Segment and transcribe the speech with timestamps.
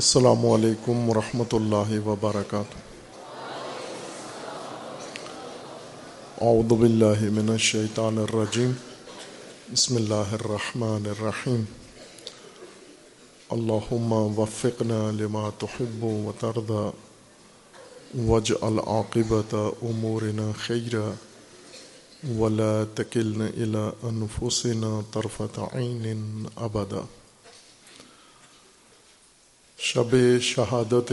[0.00, 2.78] السلام علیکم ورحمۃ اللہ وبرکاتہ۔
[6.40, 8.70] اعوذ باللہ من الشیطان الرجیم۔
[9.72, 11.64] بسم اللہ الرحمن الرحیم۔
[13.50, 16.90] اللہم وفقنا لما تحب و ترضى
[18.26, 21.10] واجعل عاقبت امورنا خیرا۔
[22.38, 27.19] ولا تکلنا الى انفسنا طرفت عین ابدا۔
[29.82, 31.12] شب شہادت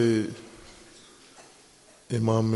[2.14, 2.56] امام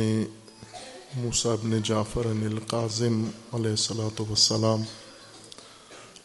[1.16, 4.84] بن جعفر القاظم علیہ السلاۃ وسلام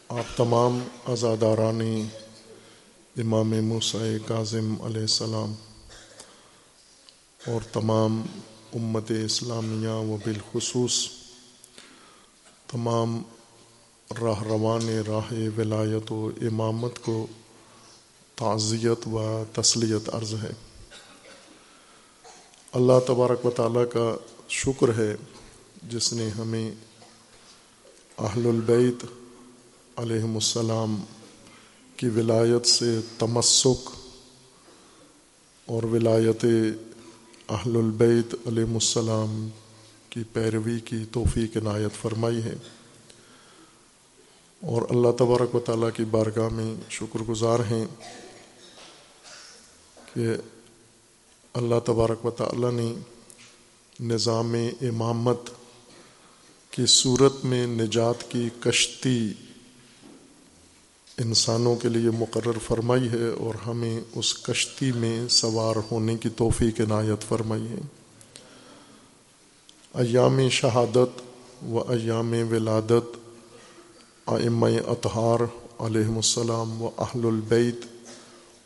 [0.09, 1.81] آپ تمام ازاداران
[3.17, 5.53] امام موسیٰ کاظم علیہ السلام
[7.47, 8.21] اور تمام
[8.73, 11.07] امت اسلامیہ و بالخصوص،
[12.67, 13.21] تمام
[14.21, 17.27] راہ روان راہ ولایت و امامت کو
[18.39, 20.49] تعزیت و تسلیت عرض ہے۔
[22.71, 24.15] اللہ تبارک و تعالیٰ کا
[24.49, 25.15] شکر ہے
[25.83, 26.71] جس نے ہمیں
[28.17, 29.05] اہل البیت
[29.95, 31.03] علیہم السلام
[31.97, 33.89] کی ولایت سے تمسک
[35.65, 36.45] اور ولایت
[37.49, 39.49] اہل البیت علیہ السلام
[40.09, 42.55] کی پیروی کی توفیق عنایت فرمائی ہے۔
[44.61, 47.85] اور اللہ تبارک و تعالیٰ کی بارگاہ میں شکر گزار ہیں۔
[50.17, 50.27] کہ
[51.53, 52.93] اللہ تبارک و تعالیٰ نے
[53.99, 55.49] نظام امامت
[56.71, 59.33] کی صورت میں نجات کی کشتی
[61.17, 66.81] انسانوں کے لیے مقرر فرمائی ہے اور ہمیں اس کشتی میں سوار ہونے کی توفیق
[66.81, 67.79] عنایت فرمائی ہے۔
[69.93, 71.21] ایام شہادت
[71.63, 73.17] و ایام ولادت
[74.25, 75.39] آئم اطہار
[75.79, 77.85] علیہم السلام و اہل البیت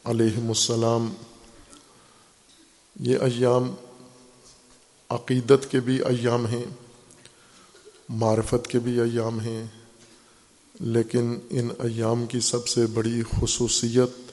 [0.04, 1.14] علیہم السلام
[3.02, 3.76] یہ ایام
[5.10, 6.66] عقیدت کے بھی ایام ہیں،
[8.10, 9.66] معرفت کے بھی ایام ہیں،
[10.80, 14.32] لیکن ان ایام کی سب سے بڑی خصوصیت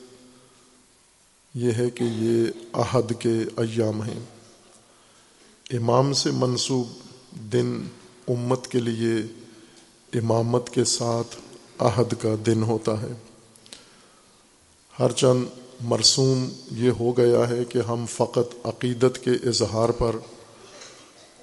[1.54, 4.20] یہ ہے کہ یہ عہد کے ایام ہیں۔
[5.70, 6.88] امام سے منسوب
[7.52, 7.82] دن
[8.28, 9.14] امت کے لیے
[10.18, 11.36] امامت کے ساتھ
[11.78, 13.12] عہد کا دن ہوتا ہے۔
[14.98, 15.44] ہر چند
[15.80, 20.16] مرسوم یہ ہو گیا ہے کہ ہم فقط عقیدت کے اظہار پر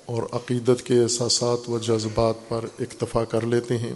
[0.05, 3.93] اور عقیدت کے احساسات و جذبات پر اکتفا کر لیتے ہیں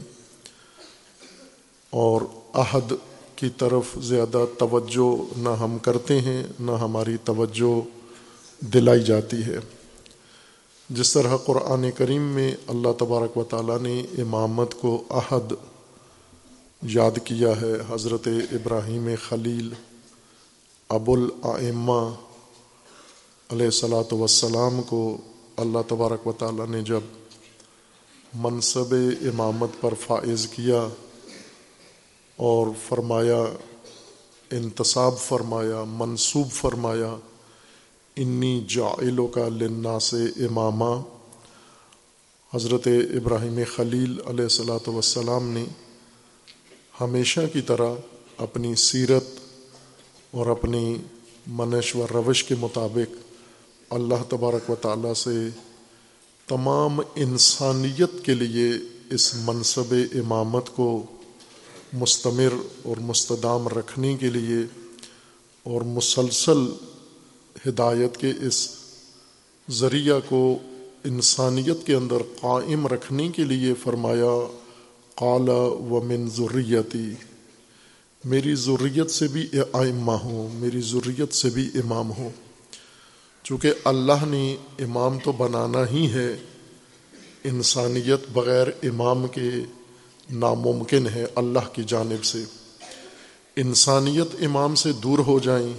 [1.89, 2.21] اور
[2.53, 2.93] عہد
[3.35, 7.79] کی طرف زیادہ توجہ نہ ہم کرتے ہیں، نہ ہماری توجہ
[8.65, 9.57] دلائی جاتی ہے۔
[10.89, 15.53] جس طرح قرآن کریم میں اللہ تبارک و تعالیٰ نے امامت کو عہد
[16.83, 19.73] یاد کیا ہے، حضرت ابراہیم خلیل
[20.89, 22.15] ابو العمہ
[23.49, 25.17] علیہ السلاۃ وسلام کو
[25.57, 26.99] اللہ تبارک و تعالیٰ نے جب
[28.33, 30.87] منصب امامت پر فائز کیا
[32.35, 33.43] اور فرمایا،
[34.51, 37.15] انتصاب فرمایا، منصوب فرمایا،
[38.15, 41.01] انی جائلوں کا لنا سے امامہ
[42.53, 45.65] حضرت ابراہیم خلیل علیہ السلاۃ وسلام نے
[47.01, 47.93] ہمیشہ کی طرح
[48.37, 49.39] اپنی سیرت
[50.31, 50.97] اور اپنی
[51.47, 53.15] منش و روش کے مطابق
[53.89, 55.47] اللہ تبارک و تعالیٰ سے
[56.47, 58.71] تمام انسانیت کے لیے
[59.09, 61.03] اس منصب امامت کو
[61.93, 62.53] مستمر
[62.83, 64.57] اور مستدام رکھنے کے لیے
[65.63, 66.65] اور مسلسل
[67.67, 68.69] ہدایت کے اس
[69.69, 70.57] ذریعہ کو
[71.03, 74.47] انسانیت کے اندر قائم رکھنے کے لیے فرمایا
[75.15, 77.13] قالا و من ذریتی۔
[78.25, 82.29] میری ضروریت سے بھی آئمہ ہوں، میری ضروریت سے بھی امام ہوں۔
[83.43, 86.37] چونکہ اللہ نے امام تو بنانا ہی ہے،
[87.43, 89.49] انسانیت بغیر امام کے
[90.31, 92.43] ناممکن ہے اللہ کی جانب سے۔
[93.55, 95.73] انسانیت امام سے دور ہو جائیں،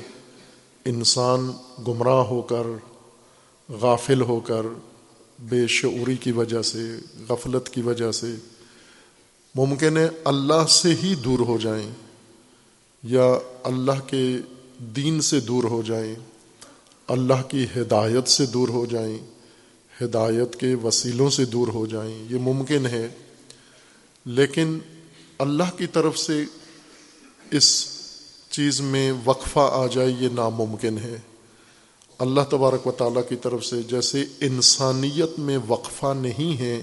[0.84, 1.50] انسان
[1.88, 2.66] گمراہ ہو کر،
[3.68, 4.66] غافل ہو کر،
[5.38, 6.78] بے شعوری کی وجہ سے،
[7.28, 8.26] غفلت کی وجہ سے
[9.54, 11.90] ممکن ہے اللہ سے ہی دور ہو جائیں۔
[13.02, 14.36] یا اللہ کے
[14.78, 16.14] دین سے دور ہو جائیں،
[17.08, 19.18] اللہ کی ہدایت سے دور ہو جائیں،
[20.02, 23.08] ہدایت کے وسیلوں سے دور ہو جائیں، یہ ممکن ہے۔
[24.24, 24.78] لیکن
[25.38, 26.44] اللہ کی طرف سے
[27.50, 27.86] اس
[28.50, 31.18] چیز میں وقفہ آ جائے، یہ ناممکن ہے۔
[32.18, 36.82] اللہ تبارک و تعالیٰ کی طرف سے جیسے انسانیت میں وقفہ نہیں ہے،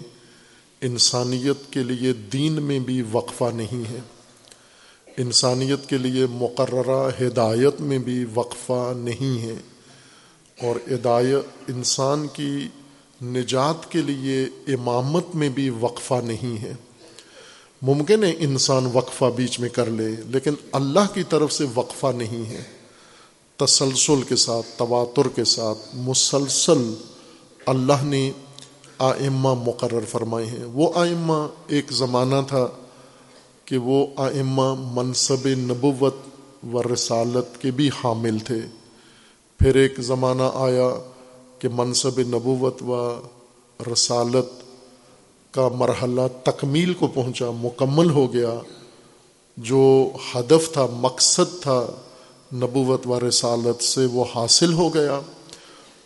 [0.81, 4.00] انسانیت کے لیے دین میں بھی وقفہ نہیں ہے۔
[5.18, 9.56] انسانیت کے لیے مقررہ ہدایت میں بھی وقفہ نہیں ہے
[10.62, 12.68] اور ہدایت انسان کی
[13.22, 14.44] نجات کے لیے
[14.74, 16.74] امامت میں بھی وقفہ نہیں ہے۔
[17.81, 22.50] ممکن ہے انسان وقفہ بیچ میں کر لے، لیکن اللہ کی طرف سے وقفہ نہیں
[22.50, 22.64] ہے۔
[23.56, 26.94] تسلسل کے ساتھ، تواتر کے ساتھ، مسلسل
[27.66, 28.31] اللہ نے
[29.00, 32.68] آئمہ مقرر فرمائے ہیں۔ وہ آئمہ ایک زمانہ تھا
[33.68, 36.16] کہ وہ آئمہ منصب نبوت
[36.74, 38.60] و رسالت کے بھی حامل تھے۔
[39.60, 40.90] پھر ایک زمانہ آیا
[41.60, 43.22] کہ منصب نبوت و
[43.94, 44.46] رسالت
[45.54, 48.60] کا مرحلہ تکمیل کو پہنچا، مکمل ہو گیا۔
[49.58, 51.88] جو ہدف تھا، مقصد تھا
[52.54, 55.19] نبوت و رسالت سے وہ حاصل ہو گیا۔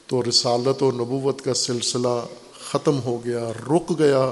[0.07, 2.25] تو رسالت و نبوت کا سلسلہ
[2.63, 4.31] ختم ہو گیا، رک گیا۔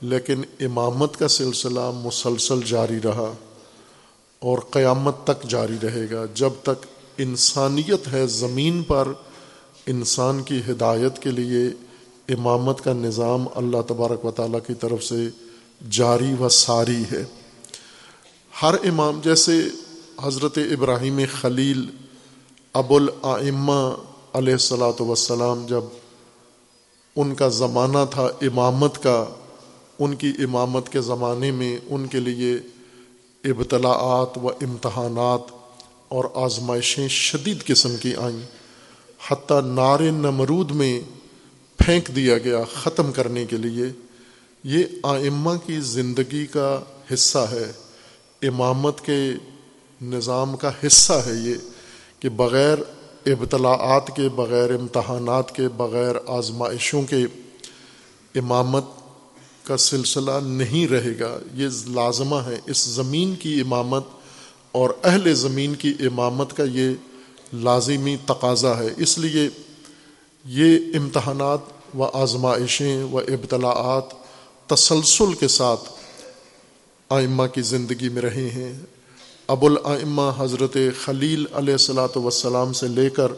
[0.00, 3.32] لیکن امامت کا سلسلہ مسلسل جاری رہا
[4.38, 6.86] اور قیامت تک جاری رہے گا جب تک
[7.18, 9.08] انسانیت ہے زمین پر،
[9.86, 11.66] انسان کی ہدایت کے لیے
[12.28, 15.28] امامت کا نظام اللہ تبارک و تعالیٰ کی طرف سے
[15.90, 17.24] جاری و ساری ہے۔
[18.62, 19.52] ہر امام جیسے
[20.22, 21.86] حضرت ابراہیم خلیل،
[22.72, 23.94] ابو العمہ
[24.32, 25.84] علیہ السلاۃ وسلام جب
[27.16, 29.24] ان کا زمانہ تھا امامت کا
[30.00, 32.54] ان کی امامت کے زمانے میں ان کے لیے
[33.44, 35.52] ابتلاعات و امتحانات
[36.08, 38.46] اور آزمائشیں شدید قسم کی آئیں۔
[39.30, 41.00] حتیٰ نار نمرود میں
[41.78, 43.84] پھینک دیا گیا ختم کرنے کے لیے۔
[44.64, 46.80] یہ آئمہ کی زندگی کا
[47.14, 47.72] حصہ ہے۔
[48.42, 49.30] امامت کے
[50.02, 51.54] نظام کا حصہ ہے یہ
[52.20, 52.78] کہ بغیر
[53.26, 57.16] ابتلاعات کے، بغیر امتحانات کے، بغیر آزمائشوں کے
[58.34, 58.84] امامت
[59.70, 64.04] کا سلسلہ نہیں رہے گا، یہ لازمہ ہے۔ اس زمین کی امامت
[64.72, 66.88] اور اہل زمین کی امامت کا یہ
[67.52, 69.48] لازمی تقاضا ہے۔ اس لیے
[70.44, 71.62] یہ امتحانات
[71.98, 74.08] و آزمائشیں و ابتلاعات
[74.66, 75.88] تسلسل کے ساتھ
[77.08, 78.72] آئمہ کی زندگی میں رہے ہیں۔
[79.46, 83.32] ابو العمہ حضرت خلیل علیہ السلاۃ وسلام سے لے کر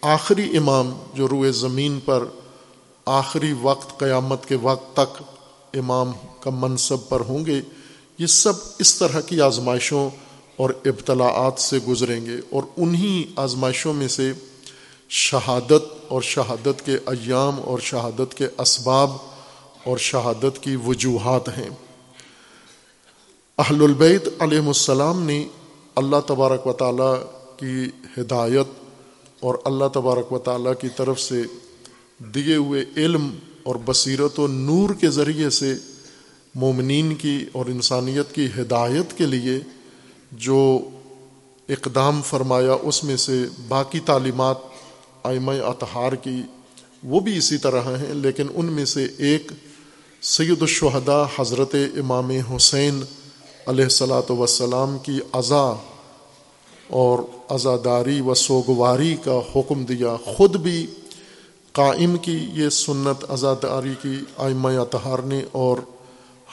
[0.00, 2.24] آخری امام جو روئے زمین پر
[3.04, 5.22] آخری وقت قیامت کے وقت تک
[5.74, 7.60] امام کا منصب پر ہوں گے،
[8.18, 10.10] یہ سب اس طرح کی آزمائشوں
[10.56, 14.32] اور ابتلاعات سے گزریں گے اور انہی آزمائشوں میں سے
[15.08, 19.10] شہادت اور شہادت کے ایام اور شہادت کے اسباب
[19.84, 21.70] اور شہادت کی وجوہات ہیں۔
[23.58, 25.48] اہل البیت علیہ السلام نے
[25.94, 27.14] اللہ تبارک و تعالیٰ
[27.56, 27.84] کی
[28.20, 28.66] ہدایت
[29.40, 31.42] اور اللہ تبارک و تعالیٰ کی طرف سے
[32.18, 33.30] دیے ہوئے علم
[33.68, 35.74] اور بصیرت و نور کے ذریعے سے
[36.54, 39.58] مومنین کی اور انسانیت کی ہدایت کے لیے
[40.44, 40.60] جو
[41.68, 44.58] اقدام فرمایا اس میں سے باقی تعلیمات
[45.26, 46.40] آئمہ اطہار کی
[47.04, 49.52] وہ بھی اسی طرح ہیں، لیکن ان میں سے ایک
[50.22, 53.02] سید الشہداء حضرت امام حسین
[53.66, 55.66] علیہ السلاۃ وسلام کی عزا
[56.98, 57.18] اور
[57.50, 60.86] عزاداری و سوگواری کا حکم دیا، خود بھی
[61.72, 65.78] قائم کی یہ سنت عزاداری کی آئمہ اطہار نے اور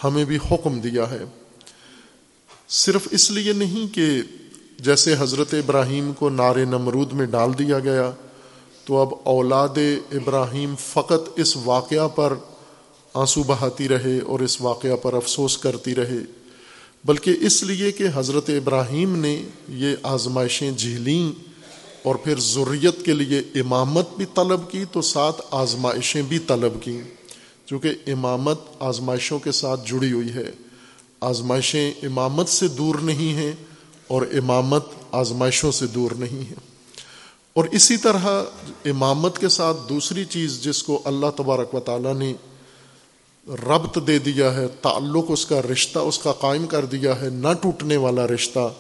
[0.04, 1.24] ہمیں بھی حکم دیا ہے۔
[2.70, 4.22] صرف اس لیے نہیں کہ
[4.80, 8.12] جیسے حضرت ابراہیم کو نار نمرود میں ڈال دیا گیا،
[8.86, 9.78] تو اب اولاد
[10.12, 12.34] ابراہیم فقط اس واقعہ پر
[13.14, 16.20] آنسو بہاتی رہے اور اس واقعہ پر افسوس کرتی رہے،
[17.06, 21.55] بلکہ اس لیے کہ حضرت ابراہیم نے یہ آزمائشیں جھیلیں
[22.06, 27.02] اور پھر ضروریت کے لیے امامت بھی طلب کی تو ساتھ آزمائشیں بھی طلب کیں
[27.66, 30.52] چونکہ امامت آزمائشوں کے ساتھ جڑی ہوئی ہے۔
[31.22, 33.52] آزمائشیں امامت سے دور نہیں ہیں
[34.08, 36.76] اور امامت آزمائشوں سے دور نہیں ہیں۔
[37.54, 38.44] اور اسی طرح
[38.86, 42.34] امامت کے ساتھ دوسری چیز جس کو اللہ تبارک و تعالیٰ نے
[43.48, 47.54] ربط دے دیا ہے، تعلق اس کا، رشتہ اس کا قائم کر دیا ہے، نہ
[47.62, 48.74] ٹوٹنے والا رشتہ،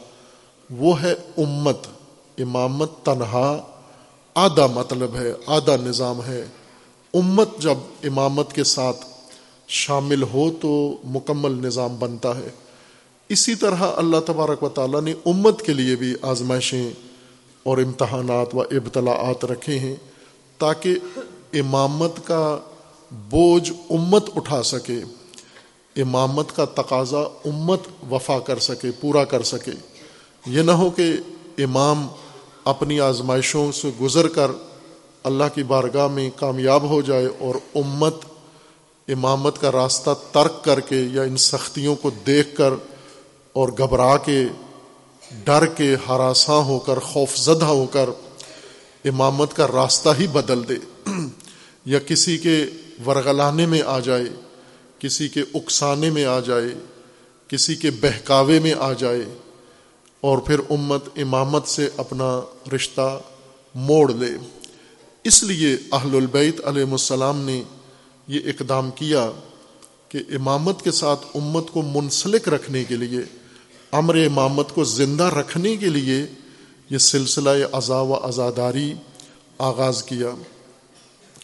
[0.69, 1.87] وہ ہے امت۔
[2.37, 3.57] امامت تنہا،
[4.35, 6.45] آدھا مطلب ہے، آدھا نظام ہے۔
[7.13, 9.05] امت جب امامت کے ساتھ
[9.67, 12.49] شامل ہو تو مکمل نظام بنتا ہے۔
[13.29, 16.89] اسی طرح اللہ تبارک و تعالیٰ نے امت کے لیے بھی آزمائشیں
[17.63, 19.95] اور امتحانات و ابتلاعات رکھے ہیں
[20.57, 20.95] تاکہ
[21.53, 22.59] امامت کا
[23.11, 24.99] بوجھ امت اٹھا سکے،
[26.01, 27.79] امامت کا تقاضا امت
[28.11, 29.71] وفا کر سکے، پورا کر سکے۔
[30.45, 31.13] یہ نہ ہو کہ
[31.57, 32.07] امام
[32.65, 34.51] اپنی آزمائشوں سے گزر کر
[35.23, 38.15] اللہ کی بارگاہ میں کامیاب ہو جائے اور امت
[39.07, 42.73] امامت کا راستہ ترک کر کے یا ان سختیوں کو دیکھ کر
[43.53, 44.43] اور گھبرا کے،
[45.43, 48.09] ڈر کے ہراساں ہو کر خوف زدہ ہو کر
[49.05, 50.75] امامت کا راستہ ہی بدل دے۔
[51.85, 52.65] یا کسی کے
[53.05, 54.23] ورغلانے میں آ جائے،
[54.99, 56.69] کسی کے اکسانے میں آ جائے،
[57.47, 59.25] کسی کے بہکاوے میں آ جائے۔
[60.25, 62.29] اور پھر امت امامت سے اپنا
[62.75, 63.07] رشتہ
[63.75, 64.29] موڑ لے۔
[65.23, 67.61] اس لیے اہل البیت علیہ السلام نے
[68.27, 69.29] یہ اقدام کیا
[70.09, 73.21] کہ امامت کے ساتھ امت کو منسلک رکھنے کے لیے،
[73.91, 76.25] امر امامت کو زندہ رکھنے کے لیے
[76.89, 78.93] یہ سلسلہ ازا و ازاداری
[79.57, 80.31] آغاز کیا۔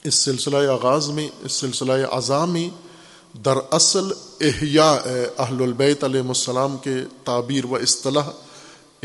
[0.04, 2.70] اس سلسلہ آغاز میں، اس سلسلہ اعضاء میں
[3.46, 4.12] دراصل
[4.42, 4.94] احیاء
[5.40, 8.30] اہل البیت علیہ السلام کے تعبیر و اصطلاح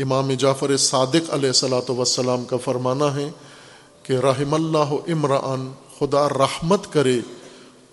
[0.01, 3.29] امام جعفر صادق علیہ صلاۃ وسلام کا فرمانا ہے
[4.03, 7.19] کہ رحم اللہ عمران خدا رحمت کرے،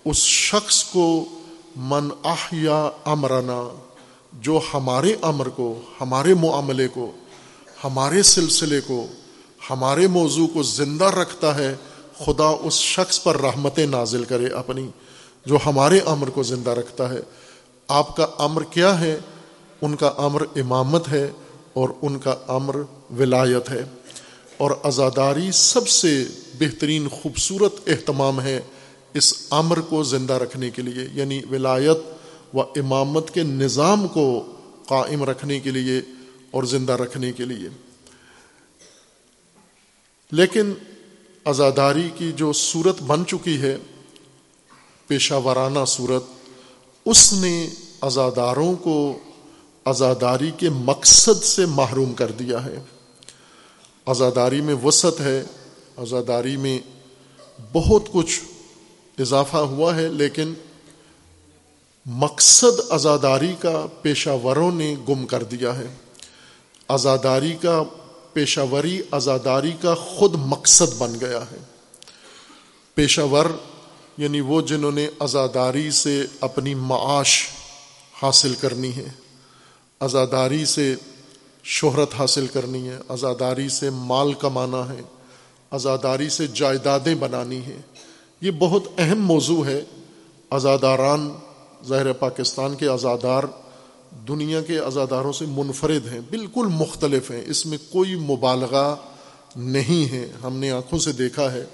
[0.05, 1.25] اس شخص کو
[1.75, 3.75] من احیا امرنا،
[4.33, 7.11] جو ہمارے امر کو، ہمارے معاملے کو،
[7.83, 9.07] ہمارے سلسلے کو،
[9.69, 11.75] ہمارے موضوع کو زندہ رکھتا ہے،
[12.25, 14.87] خدا اس شخص پر رحمتیں نازل کرے اپنی،
[15.45, 17.19] جو ہمارے امر کو زندہ رکھتا ہے۔
[17.87, 19.19] آپ کا امر کیا ہے؟
[19.81, 21.31] ان کا امر امامت ہے۔
[21.75, 22.75] اور ان کا امر
[23.19, 23.83] ولایت ہے۔
[24.57, 26.23] اور ازاداری سب سے
[26.59, 28.61] بہترین خوبصورت اہتمام ہے
[29.13, 31.97] اس امر کو زندہ رکھنے کے لیے یعنی ولایت
[32.55, 34.55] و امامت کے نظام کو
[34.85, 36.01] قائم رکھنے کے لیے
[36.51, 37.69] اور زندہ رکھنے کے لیے۔
[40.31, 40.73] لیکن
[41.45, 43.77] ازاداری کی جو صورت بن چکی ہے،
[45.07, 46.23] پیشہ ورانہ صورت،
[47.05, 47.69] اس نے
[48.01, 49.19] ازاداروں کو
[49.85, 52.79] ازاداری کے مقصد سے محروم کر دیا ہے۔
[54.05, 55.43] ازاداری میں وسعت ہے
[55.97, 56.79] ازاداری میں
[57.73, 58.41] بہت کچھ
[59.19, 60.53] اضافہ ہوا ہے، لیکن
[62.05, 65.87] مقصد ازاداری کا پیشہ وروں نے گم کر دیا ہے۔
[66.87, 67.83] ازاداری کا
[68.33, 71.57] پیشہ وری ازاداری کا خود مقصد بن گیا ہے۔
[72.95, 73.45] پیشہ ور
[74.17, 77.47] یعنی وہ جنہوں نے ازاداری سے اپنی معاش
[78.21, 79.09] حاصل کرنی ہے۔
[79.99, 80.95] ازاداری سے
[81.63, 85.01] شہرت حاصل کرنی ہے ازاداری سے مال کمانا ہے
[85.71, 87.81] ازاداری سے جائیدادیں بنانی ہیں۔
[88.41, 89.83] یہ بہت اہم موضوع ہے۔
[90.49, 91.31] ازاداران
[91.87, 93.43] ظاہر پاکستان کے ازادار
[94.27, 98.95] دنیا کے ازاداروں سے منفرد ہیں، بالکل مختلف ہیں۔ اس میں کوئی مبالغہ
[99.55, 101.65] نہیں ہے۔ ہم نے آنکھوں سے دیکھا ہے،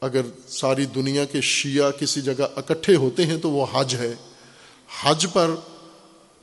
[0.00, 4.14] اگر ساری دنیا کے شیعہ کسی جگہ اکٹھے ہوتے ہیں تو وہ حج ہے۔
[5.02, 5.54] حج پر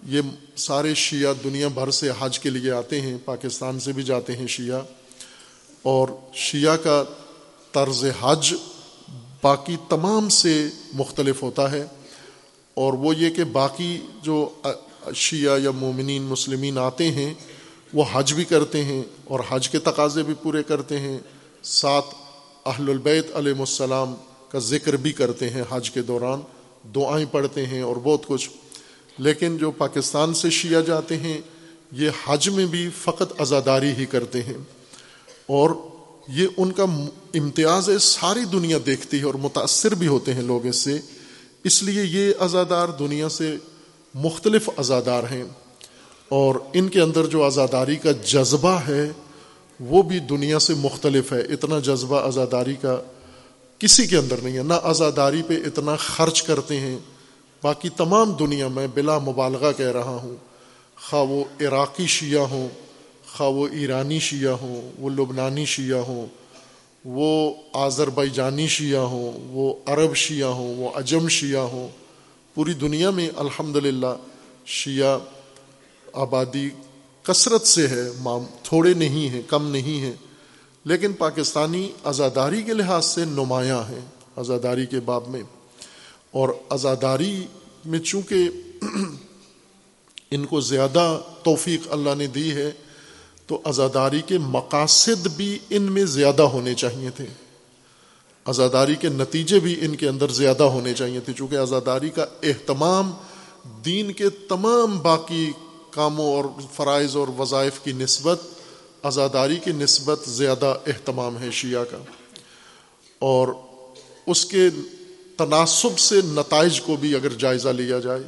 [0.03, 0.21] یہ
[0.55, 4.47] سارے شیعہ دنیا بھر سے حج کے لیے آتے ہیں، پاکستان سے بھی جاتے ہیں
[4.47, 4.81] شیعہ۔
[5.81, 7.03] اور شیعہ کا
[7.71, 8.55] طرز حج
[9.41, 11.85] باقی تمام سے مختلف ہوتا ہے۔
[12.73, 14.49] اور وہ یہ کہ باقی جو
[15.15, 17.33] شیعہ یا مومنین، مسلمین آتے ہیں،
[17.93, 21.19] وہ حج بھی کرتے ہیں اور حج کے تقاضے بھی پورے کرتے ہیں۔
[21.63, 22.05] ساتھ
[22.65, 24.15] اہل البیت علیہ السلام
[24.49, 26.41] کا ذکر بھی کرتے ہیں حج کے دوران،
[26.95, 28.49] دعائیں پڑھتے ہیں اور بہت کچھ۔
[29.17, 31.41] لیکن جو پاکستان سے شیعہ جاتے ہیں،
[31.91, 34.57] یہ حج میں بھی فقط ازاداری ہی کرتے ہیں۔
[35.45, 35.69] اور
[36.27, 36.83] یہ ان کا
[37.33, 40.99] امتیاز ہے، ساری دنیا دیکھتی ہے اور متاثر بھی ہوتے ہیں لوگ اس سے۔
[41.63, 43.55] اس لیے یہ ازادار دنیا سے
[44.13, 45.43] مختلف ازادار ہیں۔
[46.29, 49.11] اور ان کے اندر جو آزاداری کا جذبہ ہے،
[49.79, 53.01] وہ بھی دنیا سے مختلف ہے۔ اتنا جذبہ آزاداری کا
[53.79, 56.99] کسی کے اندر نہیں ہے۔ نہ آزاداری پہ اتنا خرچ کرتے ہیں۔
[57.65, 60.35] باقی تمام دنیا میں بلا مبالغہ کہہ رہا ہوں۔
[61.01, 62.67] خواہ وہ عراقی شیعہ ہوں،
[63.33, 66.25] خواہ وہ ایرانی شیعہ ہوں، وہ لبنانی شیعہ ہوں،
[67.05, 71.87] وہ آذربائی جانی شیعہ ہوں، وہ عرب شیعہ ہوں، وہ اجم شیعہ ہوں،
[72.55, 74.13] پوری دنیا میں الحمد للہ
[74.65, 75.17] شیعہ
[76.13, 76.69] آبادی
[77.23, 78.05] کثرت سے ہے
[78.63, 80.13] تھوڑے نہیں ہیں، کم نہیں ہیں،
[80.85, 84.05] لیکن پاکستانی آزاداری کے لحاظ سے نمایاں ہیں۔
[84.35, 85.41] آزاداری کے باب میں
[86.35, 87.47] اور آزاداری
[87.85, 88.37] میں چونکہ
[90.31, 92.71] ان کو زیادہ توفیق اللہ نے دی ہے،
[93.47, 97.25] تو آزاداری کے مقاصد بھی ان میں زیادہ ہونے چاہیے تھے۔
[98.45, 103.11] آزاداری کے نتیجے بھی ان کے اندر زیادہ ہونے چاہیے تھے، چونکہ آزاداری کا اہتمام
[103.85, 105.51] دین کے تمام باقی
[105.89, 108.41] کاموں اور فرائض اور وظائف کی نسبت،
[109.03, 111.97] آزاداری کی نسبت زیادہ اہتمام ہے شیعہ کا۔
[113.19, 113.47] اور
[114.25, 114.69] اس کے
[115.37, 118.23] تناسب سے نتائج کو بھی اگر جائزہ لیا جائے،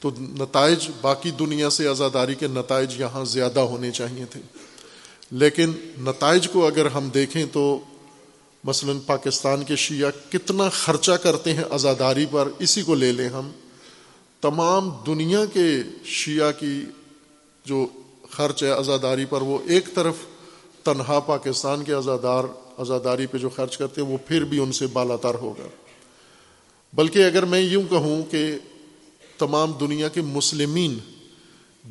[0.00, 4.40] تو نتائج باقی دنیا سے آزاداری کے نتائج یہاں زیادہ ہونے چاہیے تھے۔
[5.30, 7.80] لیکن نتائج کو اگر ہم دیکھیں تو
[8.64, 13.50] مثلا پاکستان کے شیعہ کتنا خرچہ کرتے ہیں آزاداری پر، اسی کو لے لیں ہم۔
[14.40, 16.84] تمام دنیا کے شیعہ کی
[17.64, 17.86] جو
[18.30, 20.14] خرچ ہے ازاداری پر، وہ ایک طرف
[20.82, 22.44] تنہا پاکستان کے ازادار
[22.78, 25.68] ازاداری پہ جو خرچ کرتے ہیں، وہ پھر بھی ان سے بالا تر ہوگا۔
[26.92, 28.58] بلکہ اگر میں یوں کہوں کہ
[29.38, 30.98] تمام دنیا کے مسلمین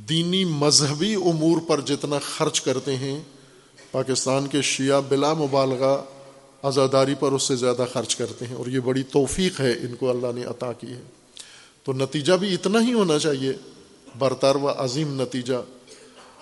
[0.09, 3.21] دینی مذہبی امور پر جتنا خرچ کرتے ہیں،
[3.91, 6.03] پاکستان کے شیعہ بلا مبالغہ
[6.61, 10.09] آزاداری پر اس سے زیادہ خرچ کرتے ہیں اور یہ بڑی توفیق ہے ان کو
[10.09, 11.01] اللہ نے عطا کی ہے۔
[11.83, 13.51] تو نتیجہ بھی اتنا ہی ہونا چاہیے،
[14.17, 15.63] برتر و عظیم نتیجہ۔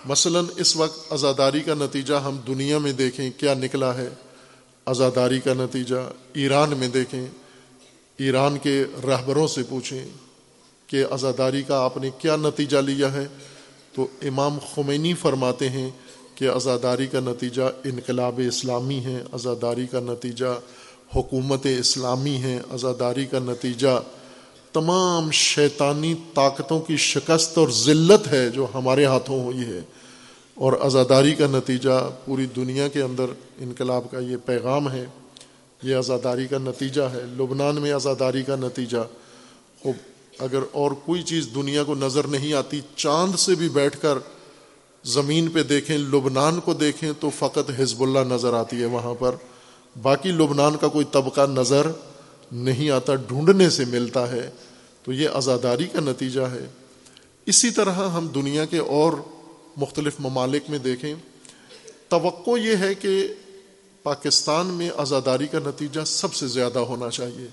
[0.04, 4.08] مثلا اس وقت آزاداری کا نتیجہ ہم دنیا میں دیکھیں کیا نکلا ہے۔
[4.84, 7.26] آزاداری کا نتیجہ ایران میں دیکھیں۔
[8.20, 10.04] ایران کے رہبروں سے پوچھیں
[10.86, 13.26] کہ آزاداری کا آپ نے کیا نتیجہ لیا ہے،
[13.94, 15.90] تو امام خمینی فرماتے ہیں
[16.34, 20.60] کہ آزاداری کا نتیجہ انقلاب اسلامی ہے، آزاداری کا نتیجہ
[21.16, 24.02] حکومت اسلامی ہے، آزاداری کا نتیجہ
[24.72, 29.80] تمام شیطانی طاقتوں کی شکست اور ذلت ہے جو ہمارے ہاتھوں ہوئی ہے۔
[30.54, 33.24] اور آزاداری کا نتیجہ پوری دنیا کے اندر
[33.58, 35.04] انقلاب کا یہ پیغام ہے۔
[35.82, 38.98] یہ آزاداری کا نتیجہ ہے، لبنان میں آزاداری کا نتیجہ۔
[40.38, 44.18] اگر اور کوئی چیز دنیا کو نظر نہیں آتی، چاند سے بھی بیٹھ کر
[45.04, 49.34] زمین پہ دیکھیں، لبنان کو دیکھیں، تو فقط حزب اللہ نظر آتی ہے وہاں پر۔
[50.02, 51.86] باقی لبنان کا کوئی طبقہ نظر
[52.52, 54.50] نہیں آتا، ڈھونڈنے سے ملتا ہے۔
[55.02, 56.66] تو یہ آزاداری کا نتیجہ ہے۔
[57.46, 59.12] اسی طرح ہم دنیا کے اور
[59.76, 61.14] مختلف ممالک میں دیکھیں،
[62.08, 63.28] توقع یہ ہے کہ
[64.02, 67.46] پاکستان میں آزاداری کا نتیجہ سب سے زیادہ ہونا چاہیے۔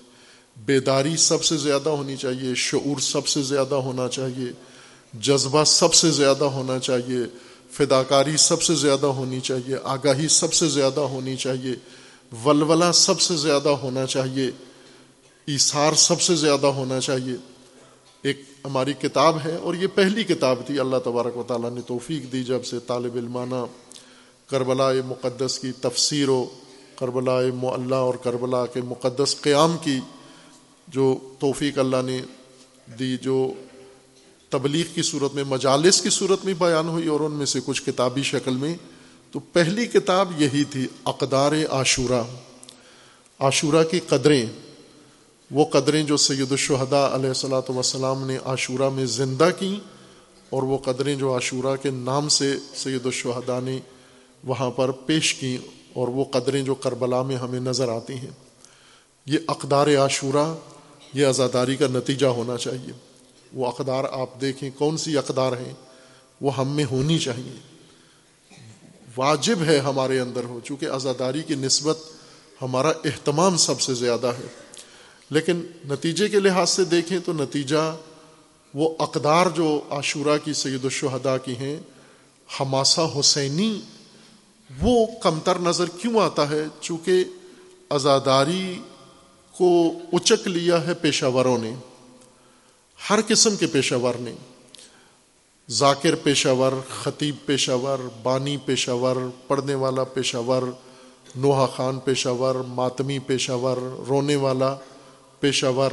[0.58, 4.52] بیداری سب سے زیادہ ہونی چاہیے، شعور سب سے زیادہ ہونا چاہیے،
[5.14, 7.18] جذبہ سب سے زیادہ ہونا چاہیے،
[7.72, 11.76] فداکاری سب سے زیادہ ہونی چاہیے، آگاہی سب سے زیادہ ہونی چاہیے،
[12.46, 14.52] ولولہ سب سے زیادہ ہونا چاہیے،
[15.46, 17.36] ایثار سب سے زیادہ ہونا چاہیے۔
[18.22, 22.32] ایک ہماری کتاب ہے اور یہ پہلی کتاب تھی، اللہ تبارک و تعالیٰ نے توفیق
[22.32, 23.66] دی جب سے طالب علمانہ
[24.48, 26.46] کربلا مقدس کی تفسیر و
[26.96, 30.00] کربلا معلّہ اور کربلا کے مقدس قیام کی
[30.88, 32.22] جو توفیق اللہ نے
[33.00, 33.54] دی، جو
[34.50, 37.84] تبلیغ کی صورت میں، مجالس کی صورت میں بیان ہوئی اور ان میں سے کچھ
[37.84, 38.76] کتابی شکل میں۔
[39.32, 42.24] تو پہلی کتاب یہی تھی، اقدار عاشورہ۔
[43.40, 44.46] عاشورہ کی قدریں۔
[45.52, 49.80] وہ قدریں جو سید الشہداء علیہ السلاۃ وسلام نے عاشورہ میں زندہ کیں
[50.50, 53.80] اور وہ قدریں جو عاشورہ کے نام سے سید الشہداء نے
[54.44, 55.58] وہاں پر پیش کیں
[55.94, 58.32] اور وہ قدریں جو کربلا میں ہمیں نظر آتی ہیں۔
[59.26, 60.56] یہ اقدار عاشورہ،
[61.14, 62.92] یہ آزاداری کا نتیجہ ہونا چاہیے۔
[63.54, 65.74] وہ اقدار آپ دیکھیں کون سی اقدار ہیں،
[66.42, 67.78] وہ ہم میں ہونی چاہیے۔
[69.18, 71.98] واجب ہے ہمارے اندر ہو، چونکہ آزاداری کی نسبت
[72.62, 74.48] ہمارا اہتمام سب سے زیادہ ہے۔
[75.30, 77.98] لیکن نتیجے کے لحاظ سے دیکھیں تو نتیجہ
[78.74, 81.78] وہ اقدار جو عاشورہ کی سید الشہداء کی ہیں،
[82.60, 83.80] حماسہ حسینی
[84.82, 87.24] وہ کمتر نظر کیوں آتا ہے چونکہ
[87.90, 88.82] ازاداری
[89.58, 91.76] کو اچک لیا ہے پیشہ وروں نے،
[93.10, 94.34] ہر قسم کے پیشہ ور نے۔
[95.70, 96.72] ذاکر پیشہ ور
[97.04, 99.16] خطیب پیشہ ور بانی پیشہ ور
[99.48, 100.64] پڑھنے والا پیشہ ور
[101.36, 103.78] نوحہ خان پیشہ ور ماتمی پیشہ ور
[104.08, 104.76] رونے والا
[105.40, 105.92] پیشہ ور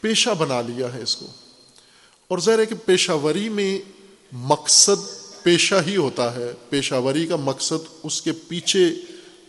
[0.00, 1.26] پیشہ بنا لیا ہے اس کو۔
[2.28, 3.78] اور ظاہر ہے کہ پیشہ وری میں
[4.32, 5.15] مقصد
[5.46, 8.90] پیشہ ہی ہوتا ہے پیشہ وری کا مقصد اس کے پیچھے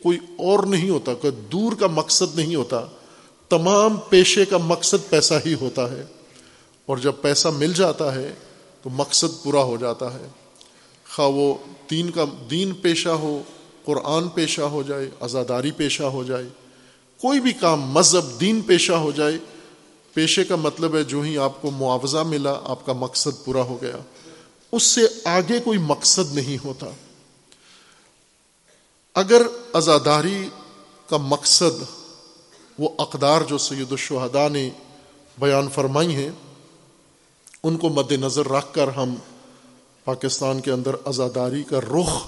[0.04, 2.86] کوئی اور نہیں ہوتا، کوئی دور کا مقصد نہیں ہوتا۔
[3.50, 6.04] تمام پیشے کا مقصد پیسہ ہی ہوتا ہے۔
[6.86, 8.34] اور جب پیسہ مل جاتا ہے
[8.84, 10.28] تو مقصد پورا ہو جاتا ہے۔
[11.16, 11.56] خواہ وہ
[11.92, 13.42] دین کا دین پیشہ ہو،
[13.86, 16.46] قرآن پیشہ ہو جائے، آزاداری پیشہ ہو جائے،
[17.22, 19.38] کوئی بھی کام مذہب، دین پیشہ ہو جائے،
[20.14, 23.78] پیشے کا مطلب ہے جو ہی آپ کو معاوضہ ملا، آپ کا مقصد پورا ہو
[23.82, 23.98] گیا۔
[24.72, 26.88] اس سے آگے کوئی مقصد نہیں ہوتا۔
[29.16, 29.42] اگر
[29.74, 30.50] ازاداری
[31.10, 31.84] کا مقصد
[32.80, 34.70] وہ اقدار جو سید الشہداء نے
[35.38, 36.30] بیان فرمائی ہیں،
[37.64, 39.16] ان کو مد نظر رکھ کر ہم
[40.04, 42.28] پاکستان کے اندر ازاداری کا رخ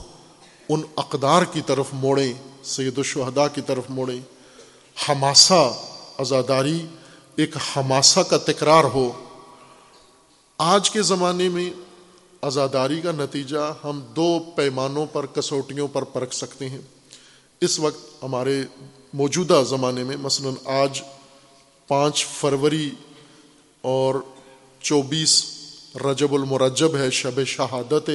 [0.70, 4.22] ان اقدار کی طرف موڑیں، سید الشہداء کی طرف موڑیں۔
[5.10, 5.62] ہماسا
[6.18, 6.86] ازاداری
[7.36, 9.12] ایک ہماسا کا تکرار ہو۔
[10.58, 11.70] آج کے زمانے میں
[12.42, 16.82] ازاداری کا نتیجہ ہم دو پیمانوں پر کسوٹیوں پر پرکھ سکتے ہیں۔
[17.62, 18.64] اس وقت ہمارے
[19.14, 21.02] موجودہ زمانے میں مثلا آج
[21.88, 22.90] پانچ فروری
[23.82, 24.16] اور
[24.82, 25.44] چوبیس
[26.06, 28.10] رجب المرجب ہے، شب شہادت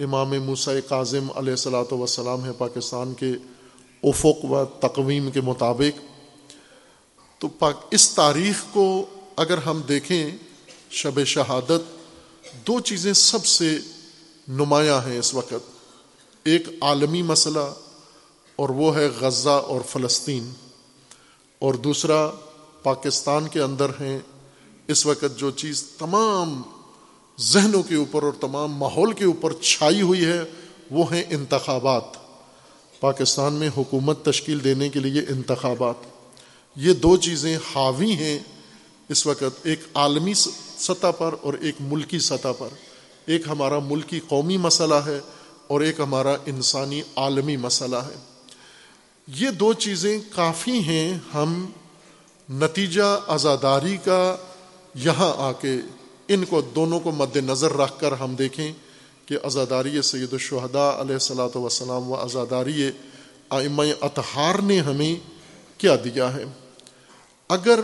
[0.00, 3.32] امام موسیٰ کاظم علیہ السلاۃ وسلام ہے پاکستان کے
[4.02, 6.00] افق و تقویم کے مطابق۔
[7.40, 7.48] تو
[7.90, 10.30] اس تاریخ کو اگر ہم دیکھیں،
[10.90, 11.99] شب شہادت
[12.66, 13.78] دو چیزیں سب سے
[14.48, 15.54] نمایاں ہیں اس وقت۔
[16.44, 17.74] ایک عالمی مسئلہ
[18.56, 20.50] اور وہ ہے غزہ اور فلسطین۔
[21.58, 22.30] اور دوسرا،
[22.82, 24.18] پاکستان کے اندر ہیں۔
[24.88, 26.62] اس وقت جو چیز تمام
[27.38, 30.42] ذہنوں کے اوپر اور تمام ماحول کے اوپر چھائی ہوئی ہے،
[30.90, 32.04] وہ ہیں انتخابات۔
[33.00, 35.94] پاکستان میں حکومت تشکیل دینے کے لیے انتخابات۔
[36.76, 38.38] یہ دو چیزیں حاوی ہیں۔
[39.08, 40.34] اس وقت ایک عالمی
[40.80, 42.68] سطح پر اور ایک ملکی سطح پر۔
[43.26, 45.20] ایک ہمارا ملکی قومی مسئلہ ہے
[45.66, 48.16] اور ایک ہمارا انسانی عالمی مسئلہ ہے۔
[49.26, 51.70] یہ دو چیزیں کافی ہیں۔ ہم
[52.50, 54.36] نتیجہ ازاداری کا
[54.94, 55.76] یہاں آ کے
[56.28, 58.72] ان کو دونوں کو مد نظر رکھ کر ہم دیکھیں
[59.26, 62.90] کہ ازاداری سید الشہداء علیہ السلاۃ وسلام و ازاداری
[63.50, 65.14] آئمہ اطہار نے ہمیں
[65.78, 66.44] کیا دیا ہے۔
[67.48, 67.80] اگر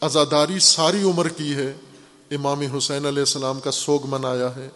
[0.00, 1.72] ازاداری ساری عمر کی ہے
[2.34, 4.68] امام حسین علیہ السلام کا سوگ منایا ہے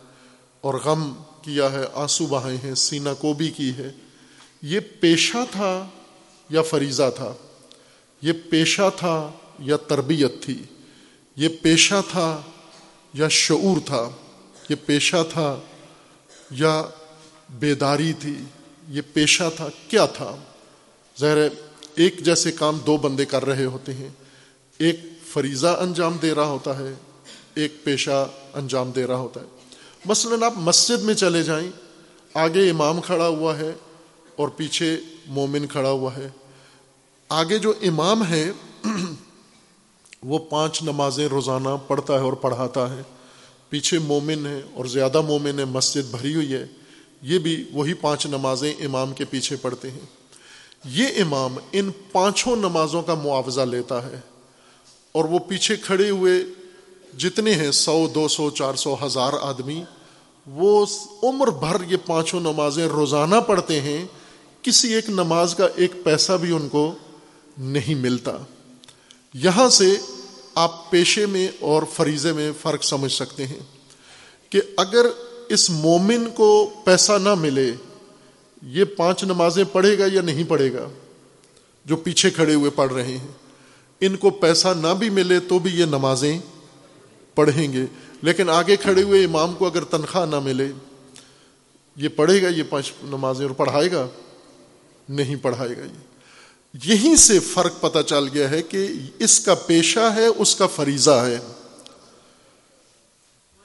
[0.61, 3.93] اور غم کیا ہے، آنسو بہائے ہیں، سینہ کو بھی کی ہے۔
[4.63, 5.89] یہ پیشہ تھا
[6.51, 7.33] یا فریضہ تھا؟
[8.23, 10.63] یہ پیشہ تھا یا تربیت تھی؟
[11.37, 12.41] یہ پیشہ تھا
[13.15, 14.09] یا شعور تھا؟
[14.69, 15.61] یہ پیشہ تھا
[16.51, 16.83] یا
[17.51, 18.45] بیداری تھی؟
[18.89, 20.37] یہ پیشہ تھا کیا تھا؟
[21.21, 21.39] ظاہر
[21.95, 24.09] ایک جیسے کام دو بندے کر رہے ہوتے ہیں۔
[24.79, 26.95] ایک فریضہ انجام دے رہا ہوتا ہے
[27.57, 29.47] ایک پیشہ انجام دے رہا ہوتا ہے۔
[30.05, 31.71] مثلا آپ مسجد میں چلے جائیں،
[32.35, 33.73] آگے امام کھڑا ہوا ہے
[34.37, 36.29] اور پیچھے مومن کھڑا ہوا ہے۔
[37.29, 38.51] آگے جو امام ہے
[40.23, 43.03] وہ پانچ نمازیں روزانہ پڑھتا ہے اور پڑھاتا ہے۔
[43.69, 46.67] پیچھے مومن ہے اور زیادہ مومن ہے مسجد بھری ہوئی ہے۔
[47.23, 50.07] یہ بھی وہی پانچ نمازیں امام کے پیچھے پڑھتے ہیں۔
[50.85, 54.21] یہ امام ان پانچوں نمازوں کا معاوضہ لیتا ہے
[55.13, 56.45] اور وہ پیچھے کھڑے ہوئے
[57.19, 59.85] جتنے ہیں سو، دو سو، چار سو، ہزار آدمی،
[60.47, 60.87] وہ
[61.23, 64.07] عمر بھر یہ پانچوں نمازیں روزانہ پڑھتے ہیں،
[64.63, 66.95] کسی ایک نماز کا ایک پیسہ بھی ان کو
[67.59, 68.33] نہیں ملتا۔
[69.35, 69.97] یہاں سے
[70.55, 73.59] آپ پیشے میں اور فریضے میں فرق سمجھ سکتے ہیں
[74.51, 75.07] کہ اگر
[75.49, 77.73] اس مومن کو پیسہ نہ ملے،
[78.63, 80.89] یہ پانچ نمازیں پڑھے گا یا نہیں پڑھے گا؟
[81.85, 83.27] جو پیچھے کھڑے ہوئے پڑھ رہے ہیں،
[84.01, 86.39] ان کو پیسہ نہ بھی ملے تو بھی یہ نمازیں
[87.37, 87.87] پڑھیں گے۔
[88.23, 90.69] لیکن آگے کھڑے ہوئے امام کو اگر تنخواہ نہ ملے،
[91.97, 94.07] یہ پڑھے گا، یہ پانچ نمازیں اور پڑھائے گا؟
[95.09, 96.07] نہیں پڑھائے گا یہ۔
[96.85, 98.87] یہیں سے فرق پتہ چل گیا ہے کہ
[99.19, 101.39] اس کا پیشہ ہے، اس کا فریضہ ہے۔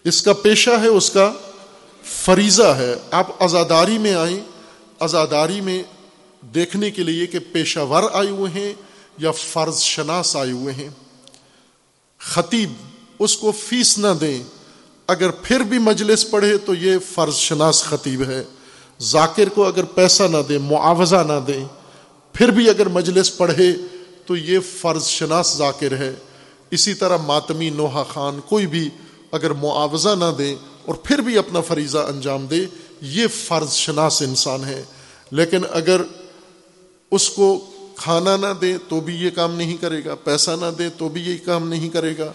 [0.03, 1.33] اس کا پیشہ ہے، اس کا
[2.03, 4.39] فریضہ ہے۔ آپ ازاداری میں آئیں
[4.99, 5.83] ازاداری میں
[6.41, 8.73] دیکھنے کے لیے کہ پیشہ ور آئے ہوئے ہیں
[9.17, 10.89] یا فرض شناس آئے ہوئے ہیں۔
[12.19, 12.73] خطیب
[13.23, 14.43] اس کو فیس نہ دیں۔
[15.07, 18.43] اگر پھر بھی مجلس پڑھے تو یہ فرض شناس خطیب ہے۔
[19.01, 21.65] ذاکر کو اگر پیسہ نہ دیں، معاوضہ نہ دیں،
[22.33, 23.73] پھر بھی اگر مجلس پڑھے
[24.25, 26.15] تو یہ فرض شناس ذاکر ہے۔
[26.71, 28.89] اسی طرح ماتمی نوحہ خان کوئی بھی
[29.31, 30.55] اگر معاوضہ نہ دے
[30.85, 32.65] اور پھر بھی اپنا فریضہ انجام دے،
[33.01, 34.83] یہ فرض شناس انسان ہے۔
[35.31, 36.01] لیکن اگر
[37.11, 40.89] اس کو کھانا نہ دے تو بھی یہ کام نہیں کرے گا، پیسہ نہ دے
[40.97, 42.31] تو بھی یہ کام نہیں کرے گا۔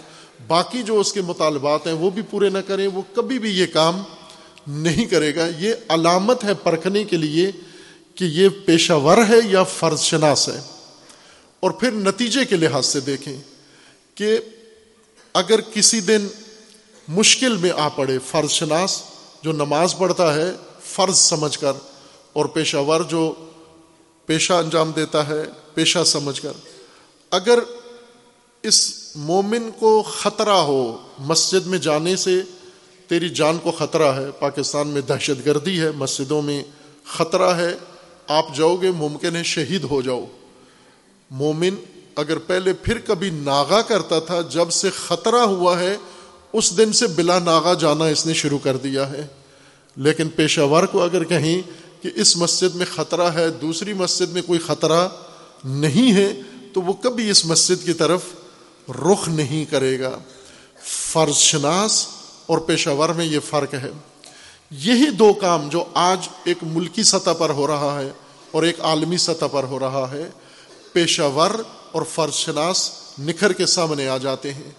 [0.47, 3.67] باقی جو اس کے مطالبات ہیں وہ بھی پورے نہ کریں، وہ کبھی بھی یہ
[3.67, 4.03] کام
[4.67, 7.53] نہیں کرے گا۔ یہ علامت ہے پرکھنے کے لیے
[8.15, 10.61] کہ یہ پیشہ ور ہے یا فرض شناس ہے۔
[11.61, 13.37] اور پھر نتیجے کے لحاظ سے دیکھیں
[14.15, 14.39] کہ
[15.35, 16.29] اگر کسی دن
[17.09, 19.03] مشکل میں آ پڑے فرض شناس،
[19.43, 21.73] جو نماز پڑھتا ہے، فرض سمجھ کر،
[22.33, 23.35] اور پیشہ ور جو
[24.27, 25.43] پیشہ انجام دیتا ہے،
[25.75, 26.53] پیشہ سمجھ کر،
[27.31, 27.59] اگر
[28.63, 32.43] اس مومن کو خطرہ ہو مسجد میں جانے سے،
[33.09, 36.65] تیری جان کو خطرہ ہے، پاکستان میں دہشت گردی ہے، مسجدوں میں
[37.07, 37.75] خطرہ ہے،
[38.29, 40.25] آپ جاؤ گے، ممکن ہے شہید ہو جاؤ۔
[41.31, 41.75] مومن
[42.17, 45.97] اگر پہلے پھر کبھی ناغا کرتا تھا، جب سے خطرہ ہوا ہے،
[46.53, 49.27] اس دن سے بلا ناغا جانا اس نے شروع کر دیا ہے۔
[49.97, 51.63] لیکن پیشہ ور کو اگر کہیں
[52.03, 55.09] کہ اس مسجد میں خطرہ ہے، دوسری مسجد میں کوئی خطرہ
[55.65, 56.41] نہیں ہے،
[56.73, 58.21] تو وہ کبھی اس مسجد کی طرف
[58.89, 60.19] رخ نہیں کرے گا۔
[60.85, 62.07] فرض شناس
[62.47, 63.91] اور پیشہ ور میں یہ فرق ہے۔
[64.71, 68.11] یہی دو کام جو آج ایک ملکی سطح پر ہو رہا ہے
[68.51, 70.31] اور ایک عالمی سطح پر ہو رہا ہے
[70.93, 71.51] پیشہ ور
[71.93, 74.71] اور فرض شناس نکھر کے سامنے آ جاتے ہیں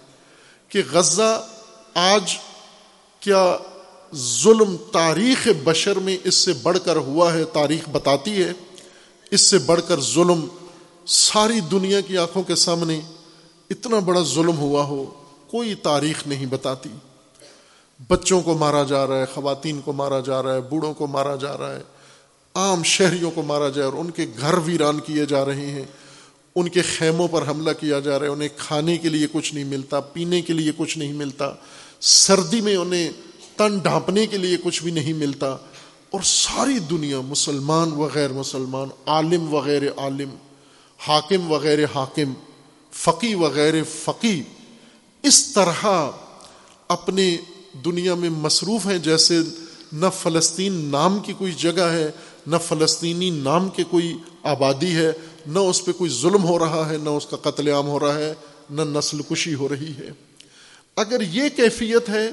[0.68, 1.46] کہ غزہ
[1.94, 2.38] آج
[3.20, 3.56] کیا
[4.14, 8.52] ظلم تاریخ بشر میں اس سے بڑھ کر ہوا ہے، تاریخ بتاتی ہے۔
[9.30, 10.48] اس سے بڑھ کر ظلم
[11.06, 13.00] ساری دنیا کی آنکھوں کے سامنے
[13.70, 15.04] اتنا بڑا ظلم ہوا ہو،
[15.50, 16.88] کوئی تاریخ نہیں بتاتی۔
[18.08, 21.36] بچوں کو مارا جا رہا ہے، خواتین کو مارا جا رہا ہے، بوڑھوں کو مارا
[21.36, 21.80] جا رہا ہے،
[22.54, 25.84] عام شہریوں کو مارا جائے اور ان کے گھر ویران کیے جا رہے ہیں۔
[26.54, 29.64] ان کے خیموں پر حملہ کیا جا رہا ہے، انہیں کھانے کے لیے کچھ نہیں
[29.64, 31.52] ملتا، پینے کے لیے کچھ نہیں ملتا۔
[32.00, 33.10] سردی میں انہیں
[33.56, 35.56] تن ڈھانپنے کے لیے کچھ بھی نہیں ملتا۔
[36.10, 40.28] اور ساری دنیا مسلمان و غیر مسلمان، عالم وغیر عالم،
[40.98, 42.32] حاکم وغیر حاکم۔
[43.04, 44.42] فقی وغیر فقی
[45.22, 45.86] اس طرح
[46.88, 47.36] اپنے
[47.84, 49.38] دنیا میں مصروف ہیں جیسے
[49.92, 52.10] نہ فلسطین نام کی کوئی جگہ ہے،
[52.46, 55.12] نہ فلسطینی نام کے کوئی آبادی ہے،
[55.46, 58.14] نہ اس پہ کوئی ظلم ہو رہا ہے، نہ اس کا قتل عام ہو رہا
[58.14, 58.34] ہے،
[58.70, 60.10] نہ نسل کشی ہو رہی ہے۔
[60.96, 62.28] اگر یہ کیفیت ہے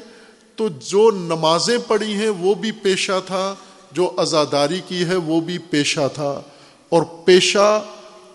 [0.56, 3.56] تو جو نمازیں پڑھی ہیں وہ بھی پیشہ تھا،
[3.92, 6.42] جو ازاداری کی ہے وہ بھی پیشہ تھا۔
[6.90, 7.86] اور پیشہ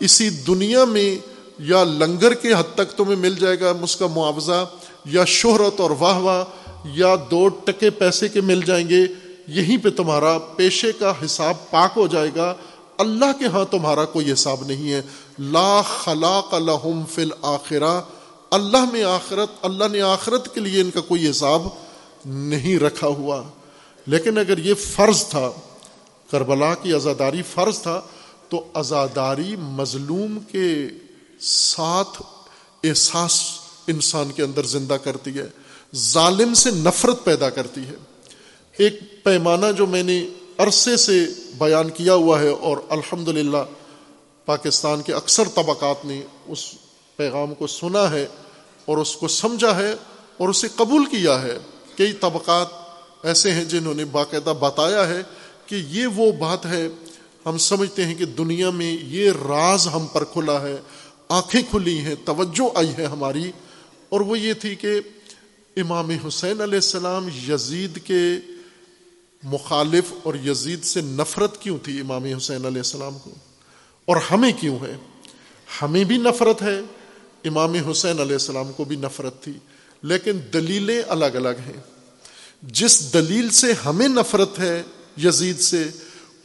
[0.00, 1.29] اسی دنیا میں
[1.60, 4.66] یا لنگر کے حد تک تمہیں مل جائے گا اس کا معاوضہ،
[5.04, 6.44] یا شہرت اور واہ واہ
[6.84, 9.06] یا دو ٹکے پیسے کے مل جائیں گے،
[9.46, 12.54] یہیں پہ تمہارا پیشے کا حساب پاک ہو جائے گا۔
[12.98, 15.02] اللہ کے ہاں تمہارا کوئی حساب نہیں ہے۔
[15.38, 18.00] لا خلاق لہم فی الآخرہ
[18.50, 21.62] اللہ میں آخرت، اللہ نے آخرت کے لیے ان کا کوئی حساب
[22.26, 23.42] نہیں رکھا ہوا۔
[24.06, 25.50] لیکن اگر یہ فرض تھا،
[26.30, 28.00] کربلا کی ازاداری فرض تھا،
[28.48, 30.88] تو ازاداری مظلوم کے
[31.40, 32.22] ساتھ
[32.84, 33.40] احساس
[33.86, 35.48] انسان کے اندر زندہ کرتی ہے،
[35.96, 37.94] ظالم سے نفرت پیدا کرتی ہے۔
[38.76, 41.26] ایک پیمانہ جو میں نے عرصے سے
[41.58, 43.28] بیان کیا ہوا ہے اور الحمد
[44.44, 46.74] پاکستان کے اکثر طبقات نے اس
[47.16, 48.26] پیغام کو سنا ہے
[48.84, 49.94] اور اس کو سمجھا ہے
[50.36, 51.58] اور اسے قبول کیا ہے۔
[51.96, 52.66] کئی طبقات
[53.22, 55.22] ایسے ہیں جنہوں نے باقاعدہ بتایا ہے
[55.66, 56.88] کہ یہ وہ بات ہے،
[57.46, 60.76] ہم سمجھتے ہیں کہ دنیا میں یہ راز ہم پر کھلا ہے۔
[61.30, 63.52] آنکھیں کھلی ہیں، توجہ آئی ہے ہماری۔
[64.08, 65.00] اور وہ یہ تھی کہ
[65.76, 68.20] امام حسین علیہ السلام یزید کے
[69.42, 73.30] مخالف اور یزید سے نفرت کیوں تھی امام حسین علیہ السلام کو؟
[74.04, 74.96] اور ہمیں کیوں ہے؟
[75.82, 76.80] ہمیں بھی نفرت ہے،
[77.44, 79.52] امام حسین علیہ السلام کو بھی نفرت تھی۔
[80.02, 81.80] لیکن دلیلیں الگ الگ ہیں۔
[82.62, 84.82] جس دلیل سے ہمیں نفرت ہے
[85.24, 85.84] یزید سے،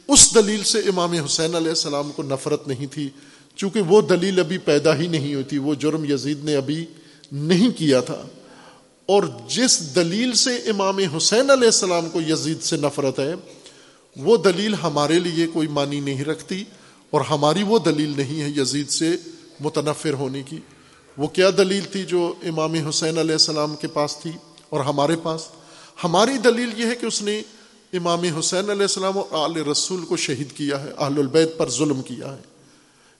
[0.08, 3.10] اس دلیل سے امام حسین علیہ السلام کو نفرت نہیں تھی۔
[3.56, 6.86] چونکہ وہ دلیل ابھی پیدا ہی نہیں ہوئی تھی، وہ جرم یزید نے ابھی
[7.32, 8.22] نہیں کیا تھا۔
[9.06, 13.34] اور جس دلیل سے امام حسین علیہ السلام کو یزید سے نفرت ہے،
[14.16, 16.64] وہ دلیل ہمارے لیے کوئی معنی نہیں رکھتی
[17.10, 19.16] اور ہماری وہ دلیل نہیں ہے یزید سے
[19.60, 20.58] متنفر ہونے کی۔
[21.16, 24.30] وہ کیا دلیل تھی جو امام حسین علیہ السلام کے پاس تھی
[24.68, 25.40] اور ہمارے پاس؟
[26.04, 27.42] ہماری دلیل یہ ہے کہ اس نے
[27.92, 32.02] امام حسین علیہ السلام اور آل رسول کو شہید کیا ہے اہل البید پر ظلم
[32.02, 32.55] کیا ہے۔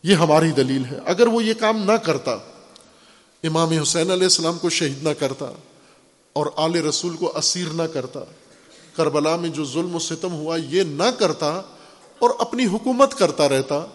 [0.07, 2.39] یہ ہماری دلیل ہے۔ اگر وہ یہ کام نہ کرتا،
[3.43, 5.53] امام حسین علیہ السلام کو شہید نہ کرتا
[6.33, 8.21] اور آل رسول کو اسیر نہ کرتا،
[8.97, 11.63] کربلا میں جو ظلم و ستم ہوا یہ نہ کرتا
[12.19, 13.87] اور اپنی حکومت کرتا رہتا،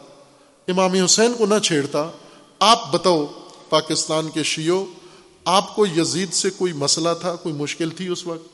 [0.67, 2.12] امام حسین کو نہ چھیڑتا،
[2.60, 3.26] آپ بتاؤ
[3.69, 4.86] پاکستان کے شیو
[5.45, 8.50] آپ کو یزید سے کوئی مسئلہ تھا، کوئی مشکل تھی اس وقت؟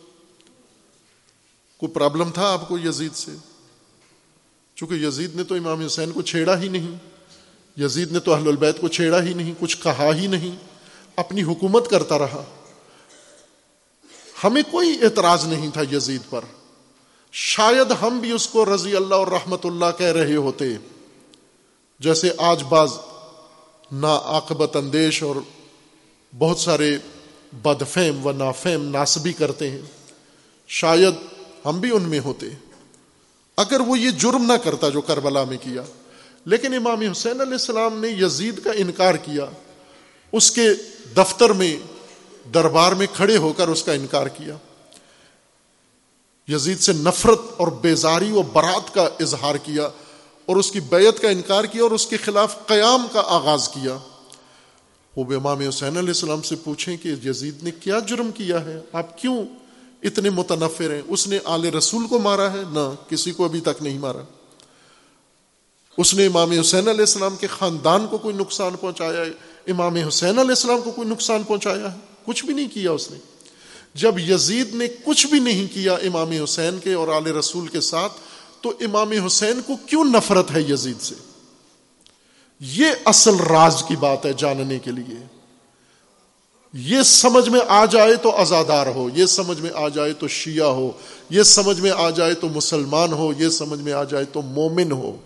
[1.77, 3.31] کوئی پرابلم تھا آپ کو یزید سے؟
[4.75, 7.16] چونکہ یزید نے تو امام حسین کو چھیڑا ہی نہیں۔
[7.77, 10.55] یزید نے تو اہل البیت کو چھیڑا ہی نہیں، کچھ کہا ہی نہیں،
[11.15, 12.43] اپنی حکومت کرتا رہا۔
[14.43, 16.41] ہمیں کوئی اعتراض نہیں تھا یزید پر۔
[17.31, 20.65] شاید ہم بھی اس کو رضی اللہ اور رحمت اللہ کہہ رہے ہوتے۔
[21.99, 22.91] جیسے آج باز
[23.91, 25.35] نا عاقبت اندیش اور
[26.37, 26.97] بہت سارے
[27.53, 29.81] بدفیم و نافیم ناسبی کرتے ہیں۔
[30.67, 31.13] شاید
[31.65, 32.45] ہم بھی ان میں ہوتے۔
[33.57, 35.81] اگر وہ یہ جرم نہ کرتا جو کربلا میں کیا۔
[36.47, 39.45] لیکن امام حسین علیہ السلام نے یزید کا انکار کیا،
[40.31, 40.69] اس کے
[41.17, 41.77] دفتر میں،
[42.53, 44.57] دربار میں کھڑے ہو کر اس کا انکار کیا۔
[46.47, 49.89] یزید سے نفرت اور بیزاری و برات کا اظہار کیا
[50.45, 53.97] اور اس کی بیعت کا انکار کیا اور اس کے خلاف قیام کا آغاز کیا۔
[55.15, 59.17] وہ امام حسین علیہ السلام سے پوچھیں کہ یزید نے کیا جرم کیا ہے؟ آپ
[59.17, 59.45] کیوں
[60.03, 63.81] اتنے متنفر ہیں؟ اس نے آل رسول کو مارا ہے؟ نہ، کسی کو ابھی تک
[63.81, 64.36] نہیں مارا۔
[65.97, 69.31] اس نے امام حسین علیہ السلام کے خاندان کو کوئی نقصان پہنچایا ہے؟
[69.67, 73.17] امام حسین علیہ السلام کو کوئی نقصان پہنچایا ہے؟ کچھ بھی نہیں کیا اس نے۔
[73.93, 78.13] جب یزید نے کچھ بھی نہیں کیا امام حسین کے اور آل رسول کے ساتھ،
[78.61, 81.15] تو امام حسین کو کیوں نفرت ہے یزید سے؟
[82.59, 85.25] یہ اصل راز کی بات ہے جاننے کے لیے۔
[86.73, 90.67] یہ سمجھ میں آ جائے تو ازادار ہو، یہ سمجھ میں آ جائے تو شیعہ
[90.67, 90.91] ہو،
[91.29, 94.91] یہ سمجھ میں آ جائے تو مسلمان ہو، یہ سمجھ میں آ جائے تو مومن
[94.91, 95.17] ہو۔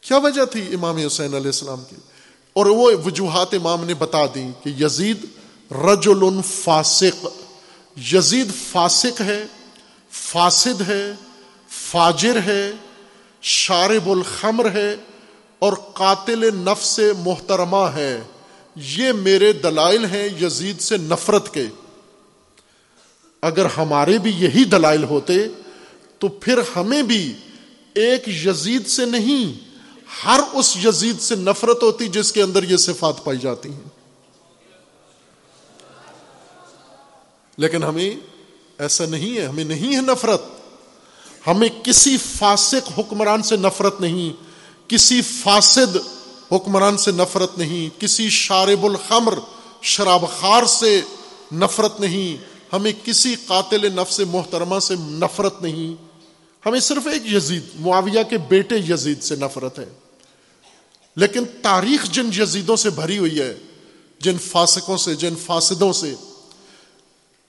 [0.00, 1.96] کیا وجہ تھی امام حسین علیہ السلام کی؟
[2.52, 5.26] اور وہ وجوہات امام نے بتا دی کہ یزید
[5.72, 7.26] رجل فاسق،
[8.12, 9.44] یزید فاسق ہے،
[10.10, 11.12] فاسد ہے،
[11.68, 12.72] فاجر ہے،
[13.42, 14.96] شارب الخمر ہے
[15.58, 18.20] اور قاتل نفس محترمہ ہے۔
[18.76, 21.66] یہ میرے دلائل ہیں یزید سے نفرت کے۔
[23.42, 25.34] اگر ہمارے بھی یہی دلائل ہوتے
[26.18, 27.32] تو پھر ہمیں بھی
[27.94, 29.69] ایک یزید سے نہیں
[30.24, 34.00] ہر اس یزید سے نفرت ہوتی جس کے اندر یہ صفات پائی جاتی ہیں۔
[37.56, 38.16] لیکن ہمیں
[38.78, 40.42] ایسا نہیں ہے، ہمیں نہیں ہے نفرت۔
[41.46, 44.42] ہمیں کسی فاسق حکمران سے نفرت نہیں،
[44.90, 45.96] کسی فاسد
[46.52, 49.38] حکمران سے نفرت نہیں، کسی شارب الخمر
[49.82, 51.00] شراب خار سے
[51.52, 56.09] نفرت نہیں۔ ہمیں کسی قاتل نفس محترمہ سے نفرت نہیں۔
[56.66, 59.88] ہمیں صرف ایک یزید، معاویہ کے بیٹے یزید سے نفرت ہے۔
[61.16, 63.56] لیکن تاریخ جن یزیدوں سے بھری ہوئی ہے،
[64.20, 66.14] جن فاسقوں سے، جن فاسدوں سے،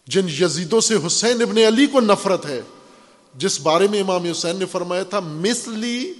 [0.07, 2.61] جن یزیدوں سے حسین ابن علی کو نفرت ہے،
[3.35, 6.13] جس بارے میں امام حسین نے فرمایا تھا، مثلی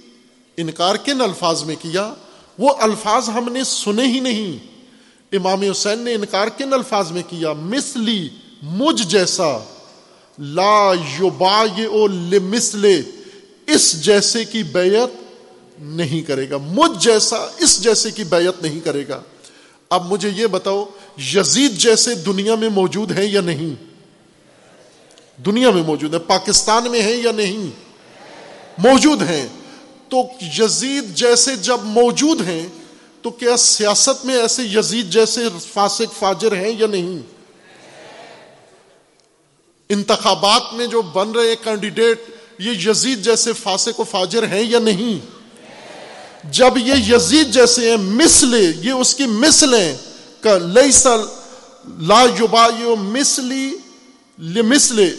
[0.56, 2.14] انکار کن الفاظ میں کیا؟
[2.58, 4.58] وہ الفاظ ہم نے سنے ہی نہیں۔
[5.32, 8.28] امام حسین نے انکار کن الفاظ میں کیا؟ مثلی،
[8.62, 9.58] مجھ جیسا۔
[10.38, 11.64] لا یوبا
[12.08, 13.02] لمثلے
[13.66, 15.08] اس جیسے کی بیعت
[15.78, 19.20] نہیں کرے گا۔ مجھ جیسا، اس جیسے کی بیعت نہیں کرے گا۔
[19.90, 20.84] اب مجھے یہ بتاؤ،
[21.34, 23.74] یزید جیسے دنیا میں موجود ہیں یا نہیں؟
[25.40, 27.66] دنیا میں موجود ہے پاکستان میں ہیں یا نہیں؟
[28.78, 29.48] موجود ہیں۔
[30.08, 30.16] تو
[30.58, 32.68] یزید جیسے جب موجود ہیں،
[33.22, 37.18] تو کیا سیاست میں ایسے یزید جیسے فاسق، فاجر ہیں یا نہیں؟
[39.92, 42.22] انتخابات میں جو بن رہے کینڈیڈیٹ
[42.58, 45.42] یہ یزید جیسے فاسق و فاجر ہیں یا نہیں؟
[46.52, 49.96] جب یہ یزید جیسے ہیں مسلے یہ اس کی مسلیں
[52.00, 52.68] لا یوبا
[53.00, 53.74] مسلی
[54.38, 55.10] مسلے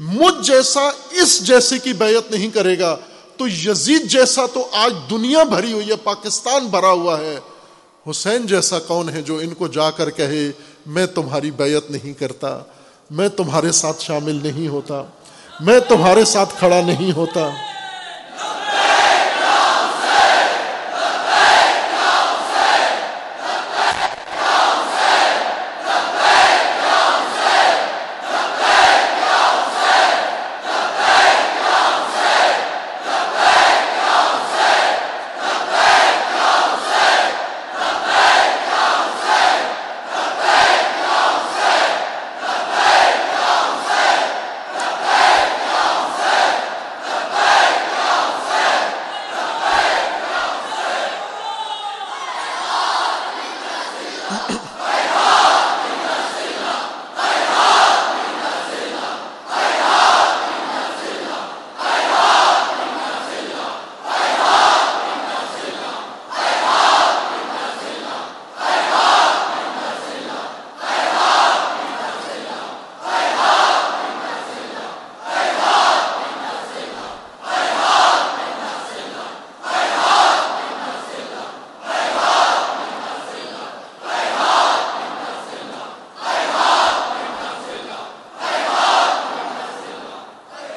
[0.00, 2.96] مجھ جیسا اس جیسے کی بیعت نہیں کرے گا۔
[3.36, 7.38] تو یزید جیسا تو آج دنیا بھری ہوئی ہے، پاکستان بھرا ہوا ہے۔
[8.10, 10.50] حسین جیسا کون ہے جو ان کو جا کر کہے،
[10.86, 12.62] میں تمہاری بیعت نہیں کرتا؟
[13.10, 15.02] میں تمہارے ساتھ شامل نہیں ہوتا
[15.60, 17.48] میں تمہارے ساتھ کھڑا نہیں ہوتا۔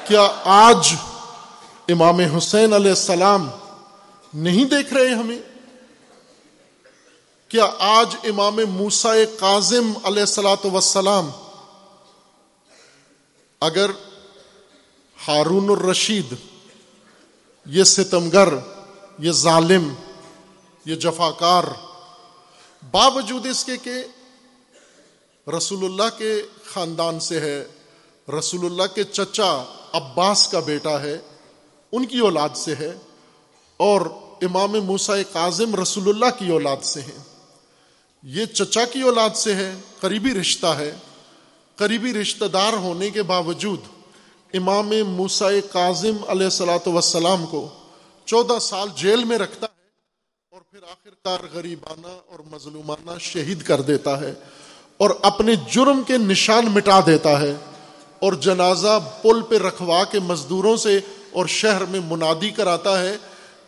[0.10, 0.94] کیا آج
[1.88, 3.48] امام حسین علیہ السلام
[4.34, 5.40] نہیں دیکھ رہے ہمیں؟
[7.52, 11.30] کیا آج امام موسا کاظم علیہ السلاۃ وسلام
[13.62, 13.92] اگر
[15.28, 16.34] ہارون الرشید،
[17.66, 18.50] یہ ستمگر،
[19.20, 19.94] یہ ظالم،
[20.86, 21.64] یہ جفاکار
[22.92, 24.04] باوجود اس کے کہ
[25.48, 26.42] رسول اللہ کے
[26.74, 27.68] خاندان سے ہے،
[28.28, 29.54] رسول اللہ کے چچا
[29.94, 31.18] عباس کا بیٹا ہے،
[31.92, 32.98] ان کی اولاد سے ہے
[33.78, 34.02] اور
[34.42, 37.24] امام موسا کاظم رسول اللہ کی اولاد سے ہیں۔
[38.24, 40.96] یہ چچا کی اولاد سے ہے، قریبی رشتہ ہے۔
[41.76, 43.80] قریبی رشتہ دار ہونے کے باوجود
[44.54, 47.68] امام موسا کاظم علیہ السلاۃ وسلام کو
[48.26, 49.88] چودہ سال جیل میں رکھتا ہے
[50.52, 54.34] اور پھر آخر کار غریبانہ اور مظلومانہ شہید کر دیتا ہے
[54.98, 57.56] اور اپنے جرم کے نشان مٹا دیتا ہے۔
[58.20, 61.00] اور جنازہ پل پہ رکھوا کے مزدوروں سے
[61.32, 63.18] اور شہر میں منادی کراتا ہے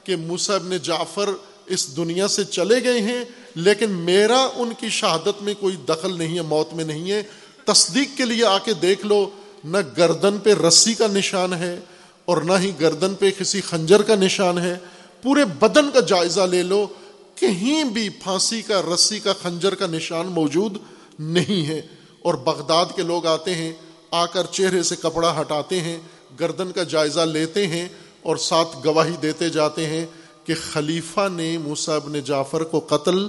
[0.03, 1.29] کہ مصحب نے جعفر
[1.65, 3.25] اس دنیا سے چلے گئے ہیں،
[3.55, 7.23] لیکن میرا ان کی شہادت میں کوئی دخل نہیں ہے، موت میں نہیں ہے۔
[7.65, 9.29] تصدیق کے لیے آ کے دیکھ لو،
[9.63, 11.79] نہ گردن پہ رسی کا نشان ہے
[12.25, 14.77] اور نہ ہی گردن پہ کسی خنجر کا نشان ہے۔
[15.21, 16.87] پورے بدن کا جائزہ لے لو،
[17.35, 20.77] کہیں بھی پھانسی کا، رسی کا، خنجر کا نشان موجود
[21.19, 21.81] نہیں ہے۔
[22.19, 23.73] اور بغداد کے لوگ آتے ہیں
[24.11, 25.99] آ کر چہرے سے کپڑا ہٹاتے ہیں،
[26.39, 27.89] گردن کا جائزہ لیتے ہیں
[28.21, 30.05] اور ساتھ گواہی دیتے جاتے ہیں
[30.43, 33.27] کہ خلیفہ نے موسا ابن جعفر کو قتل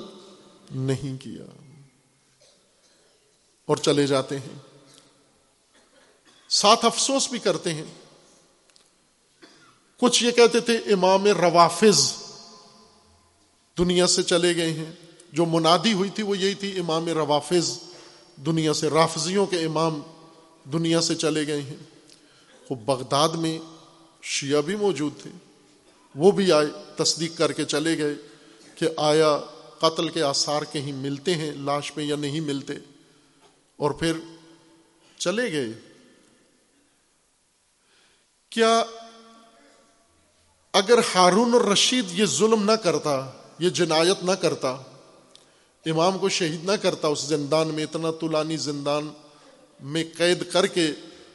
[0.71, 1.43] نہیں کیا۔
[3.67, 4.59] اور چلے جاتے ہیں۔
[6.49, 7.85] ساتھ افسوس بھی کرتے ہیں۔
[10.01, 12.15] کچھ یہ کہتے تھے، امام روافظ
[13.79, 14.93] دنیا سے چلے گئے ہیں۔
[15.33, 17.79] جو منادی ہوئی تھی وہ یہی تھی، امام روافظ
[18.47, 20.01] دنیا سے، رافضیوں کے امام
[20.65, 21.77] دنیا سے چلے گئے ہیں۔
[22.71, 23.59] وہ بغداد میں
[24.23, 25.31] شیعہ بھی موجود تھے۔
[26.15, 28.15] وہ بھی آئے، تصدیق کر کے چلے گئے
[28.75, 29.39] کہ آیا
[29.79, 32.73] قتل کے آثار کہیں ملتے ہیں، لاش میں یا نہیں ملتے۔
[33.77, 34.13] اور پھر
[35.19, 35.67] چلے گئے۔
[38.51, 38.85] کیا
[40.73, 44.77] اگر ہارون الرشید یہ ظلم نہ کرتا، یہ جنایت نہ کرتا،
[45.87, 49.11] امام کو شہید نہ کرتا اس زندان میں، اتنا طولانی زندان
[49.83, 50.91] میں قید کر کے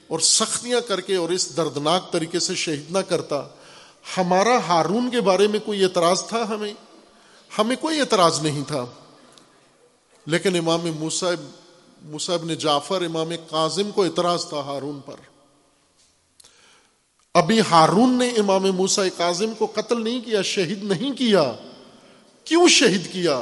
[0.07, 3.47] اور سختیاں کر کے اور اس دردناک طریقے سے شہید نہ کرتا۔
[4.17, 6.73] ہمارا ہارون کے بارے میں کوئی اعتراض تھا ہمیں؟
[7.57, 8.85] ہمیں کوئی اعتراض نہیں تھا۔
[10.25, 11.49] لیکن امام موسیب
[12.05, 15.15] مصعب نے جعفر، امام کاظم کو اعتراض تھا ہارون پر۔
[17.33, 21.53] ابھی ہارون نے امام موسا کاظم کو قتل نہیں کیا، شہید نہیں کیا۔
[22.43, 23.41] کیوں شہید کیا؟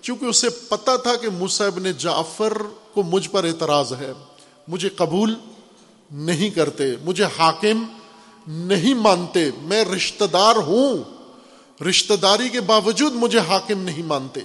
[0.00, 2.52] چونکہ اسے پتا تھا کہ مصعب نے جعفر
[2.92, 4.12] کو مجھ پر اعتراض ہے۔
[4.68, 5.34] مجھے قبول
[6.10, 7.84] نہیں کرتے، مجھے حاکم
[8.46, 11.16] نہیں مانتے، میں رشتہ دار ہوں۔
[11.84, 14.40] رشتہ داری کے باوجود مجھے حاکم نہیں مانتے۔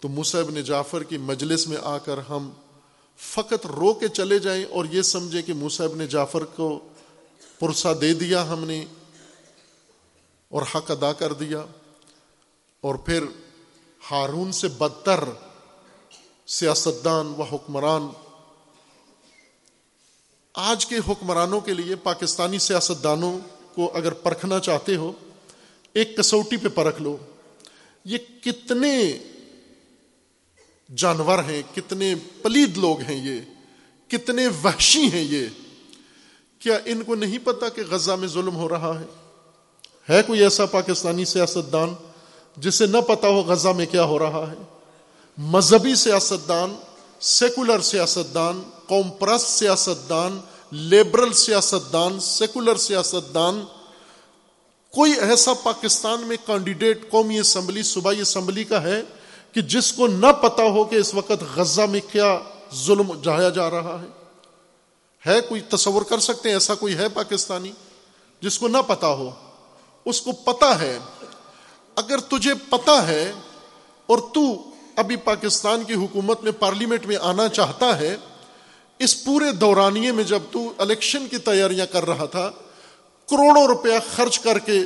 [0.00, 2.50] تو مصعب نے جعفر کی مجلس میں آ کر ہم
[3.16, 6.78] فقط رو کے چلے جائیں اور یہ سمجھے کہ مصعب نے جعفر کو
[7.58, 8.84] پرسا دے دیا ہم نے
[10.48, 11.64] اور حق ادا کر دیا۔
[12.80, 13.24] اور پھر
[14.10, 15.24] ہارون سے بدتر
[16.46, 18.08] سیاستدان و حکمران
[20.62, 23.38] آج کے حکمرانوں کے لیے پاکستانی سیاستدانوں
[23.74, 25.12] کو اگر پرکھنا چاہتے ہو،
[25.94, 27.16] ایک کسوٹی پہ پرکھ لو۔
[28.04, 29.18] یہ کتنے
[30.96, 33.40] جانور ہیں، کتنے پلید لوگ ہیں یہ،
[34.10, 35.46] کتنے وحشی ہیں یہ۔
[36.58, 39.04] کیا ان کو نہیں پتا کہ غزہ میں ظلم ہو رہا ہے؟
[40.10, 41.94] ہے کوئی ایسا پاکستانی سیاست دان
[42.56, 44.62] جسے نہ پتا ہو غزہ میں کیا ہو رہا ہے؟
[45.38, 46.74] مذہبی سیاست دان
[47.20, 50.40] سیکولر سیاست دان قوم پرست سیاست دان
[50.70, 53.64] لیبرل سیاست دان سیکولر سیاست دان
[54.90, 59.02] کوئی ایسا پاکستان میں کینڈیڈیٹ قومی اسمبلی، صوبائی اسمبلی کا ہے
[59.52, 62.38] کہ جس کو نہ پتا ہو کہ اس وقت غزہ میں کیا
[62.74, 64.06] ظلم جایا جا رہا ہے؟
[65.26, 67.72] ہے کوئی تصور کر سکتے ہیں ایسا کوئی ہے پاکستانی
[68.40, 69.30] جس کو نہ پتا ہو؟
[70.04, 70.98] اس کو پتا ہے۔
[71.96, 73.32] اگر تجھے پتا ہے
[74.06, 78.16] اور تو ابھی پاکستان کی حکومت میں پارلیمنٹ میں آنا چاہتا ہے
[79.00, 82.50] اس پورے دورانیے میں جب تو الیکشن کی تیاریاں کر رہا تھا،
[83.28, 84.84] کروڑوں روپیہ خرچ کر کے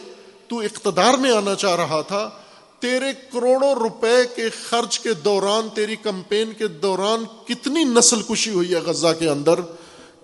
[0.48, 2.30] تو اقتدار میں آنا چاہ رہا تھا،
[2.78, 8.74] تیرے کروڑوں روپے کے خرچ کے دوران، تیری کمپین کے دوران کتنی نسل کشی ہوئی
[8.74, 9.60] ہے غزہ کے اندر؟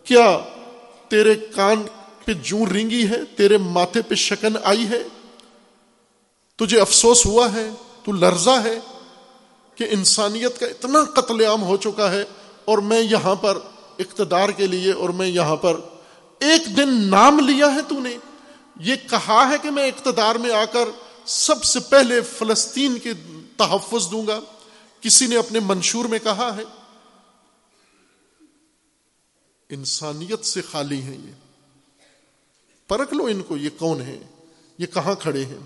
[0.04, 0.38] کیا
[1.08, 1.82] تیرے کان
[2.24, 5.02] پہ جوں رینگی ہے؟ تیرے ماتھے پہ شکن آئی ہے؟
[6.56, 7.70] تجھے افسوس ہوا ہے؟
[8.04, 8.78] تو لرزا ہے
[9.74, 12.24] کہ انسانیت کا اتنا قتل عام ہو چکا ہے
[12.64, 13.58] اور میں یہاں پر
[14.00, 15.80] اقتدار کے لیے اور میں یہاں پر
[16.38, 18.16] ایک دن نام لیا ہے تو نے،
[18.80, 20.88] یہ کہا ہے کہ میں اقتدار میں آ کر
[21.24, 23.12] سب سے پہلے فلسطین کے
[23.56, 24.40] تحفظ دوں گا۔
[25.00, 26.62] کسی نے اپنے منشور میں کہا ہے،
[29.68, 31.32] انسانیت سے خالی ہیں یہ۔
[32.88, 34.18] پرکھ لو ان کو، یہ کون ہے
[34.78, 35.58] یہ کہاں کھڑے ہیں؟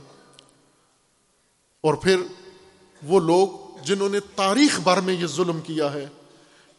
[1.80, 2.20] اور پھر
[3.03, 3.49] وہ لوگ
[3.85, 6.07] جنہوں نے تاریخ بھر میں یہ ظلم کیا ہے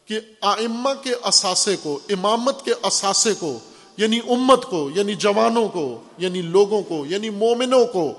[0.06, 3.58] کہ آئمہ کے اثاثے کو، امامت کے اثاثے کو
[3.96, 8.12] یعنی امت کو یعنی جوانوں کو یعنی لوگوں کو یعنی مومنوں کو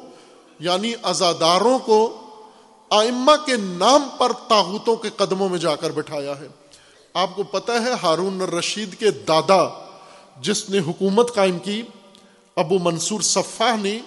[0.60, 2.22] یعنی ازاداروں کو
[2.90, 6.48] آئمہ کے نام پر تاغتوں کے قدموں میں جا کر بٹھایا ہے۔
[7.14, 9.88] آپ کو پتا ہے ہارون رشید کے دادا
[10.42, 11.82] جس نے حکومت قائم کی،
[12.56, 14.00] ابو منصور صفا نے،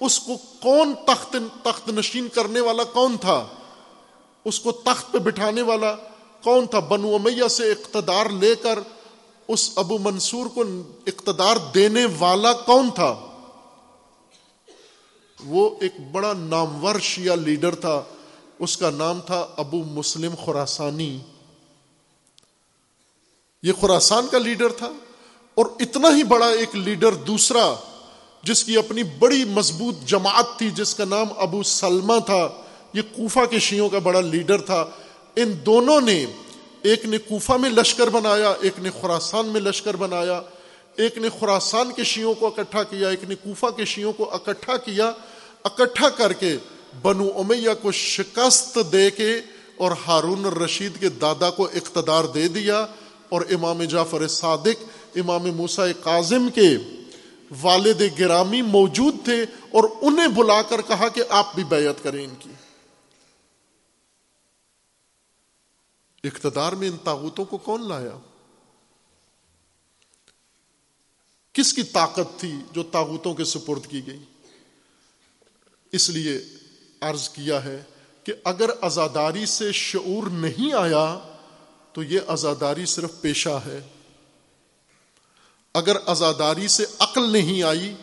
[0.00, 3.46] اس کو کون تخت تخت نشین کرنے والا کون تھا؟
[4.44, 5.94] اس کو تخت پہ بٹھانے والا
[6.42, 8.78] کون تھا؟ بنو امیہ سے اقتدار لے کر
[9.48, 10.64] اس ابو منصور کو
[11.06, 13.26] اقتدار دینے والا کون تھا؟
[15.44, 18.02] وہ ایک بڑا نامور شیعہ لیڈر تھا۔
[18.58, 21.18] اس کا نام تھا ابو مسلم خوراسانی
[23.62, 24.92] یہ خوراسان کا لیڈر تھا
[25.54, 27.74] اور اتنا ہی بڑا ایک لیڈر دوسرا،
[28.42, 32.48] جس کی اپنی بڑی مضبوط جماعت تھی، جس کا نام ابو سلمہ تھا۔
[32.92, 34.86] یہ کوفہ کے شیوں کا بڑا لیڈر تھا۔
[35.42, 36.24] ان دونوں نے،
[36.82, 40.40] ایک نے کوفہ میں لشکر بنایا، ایک نے خوراسان میں لشکر بنایا،
[40.96, 44.76] ایک نے خوراسان کے شیوں کو اکٹھا کیا، ایک نے کوفہ کے شیوں کو اکٹھا
[44.76, 45.12] کیا،
[45.64, 46.56] اکٹھا کر کے
[47.02, 49.40] بنو امیہ کو شکست دے کے
[49.76, 52.86] اور ہارون الرشید کے دادا کو اقتدار دے دیا
[53.28, 54.84] اور امام جعفر صادق،
[55.16, 56.68] امام موسا کاظم کے
[57.62, 62.34] والد گرامی موجود تھے اور انہیں بلا کر کہا کہ آپ بھی بیعت کریں ان
[62.38, 62.50] کی۔
[66.24, 68.18] اقتدار میں ان تاغوتوں کو کون لایا؟
[71.52, 74.18] کس کی طاقت تھی جو تاغوتوں کے سپرد کی گئی؟
[75.92, 76.40] اس لیے
[77.00, 77.82] عرض کیا ہے
[78.24, 81.18] کہ اگر ازاداری سے شعور نہیں آیا،
[81.92, 83.80] تو یہ ازاداری صرف پیشہ ہے۔
[85.74, 87.94] اگر ازاداری سے عقل نہیں آئی،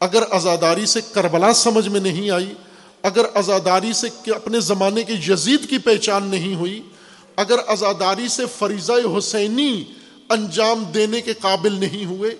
[0.00, 2.54] اگر ازاداری سے کربلا سمجھ میں نہیں آئی،
[3.02, 6.90] اگر ازاداری سے اپنے زمانے کے یزید کی پہچان نہیں ہوئی
[7.38, 9.84] اگر ازاداری سے فریضہ حسینی
[10.30, 12.30] انجام دینے کے قابل نہیں ہوئے،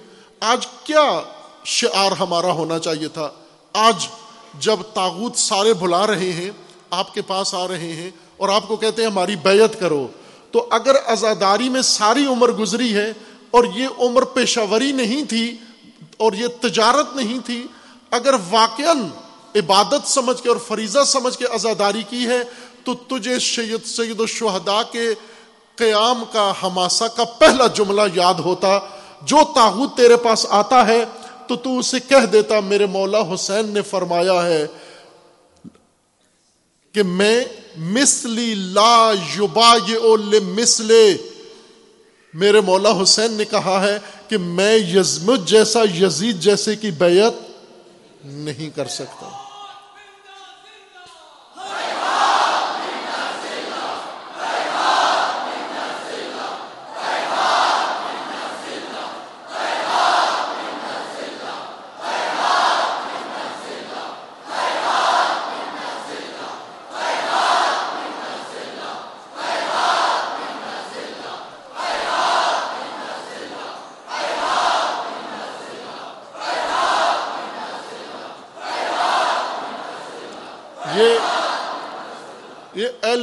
[0.43, 1.07] آج کیا
[1.65, 3.29] شعار ہمارا ہونا چاہیے تھا؟
[3.75, 4.07] آج
[4.61, 6.51] جب تاغوت سارے بلا رہے ہیں،
[6.91, 10.07] آپ کے پاس آ رہے ہیں اور آپ کو کہتے ہیں ہماری بیعت کرو،
[10.51, 13.13] تو اگر ازاداری میں ساری عمر گزری ہے
[13.51, 15.47] اور یہ عمر پیشاوری نہیں تھی
[16.17, 17.63] اور یہ تجارت نہیں تھی،
[18.11, 18.93] اگر واقع
[19.55, 22.43] عبادت سمجھ کے اور فریضہ سمجھ کے ازاداری کی ہے
[22.85, 25.09] تو تجھے سید سید الشہداء کے
[25.77, 28.79] قیام کا ہماسا کا پہلا جملہ یاد ہوتا،
[29.23, 31.05] جو تاغت تیرے پاس آتا ہے،
[31.47, 34.67] تو تو اسے کہہ دیتا، میرے مولا حسین نے فرمایا ہے
[36.95, 37.45] کہ میں
[37.77, 41.17] مسلی لا یوبا یہ مسلے
[42.35, 47.35] میرے مولا حسین نے کہا ہے کہ میں یزمت جیسا، یزید جیسے کی بیعت
[48.25, 49.44] نہیں کر سکتا۔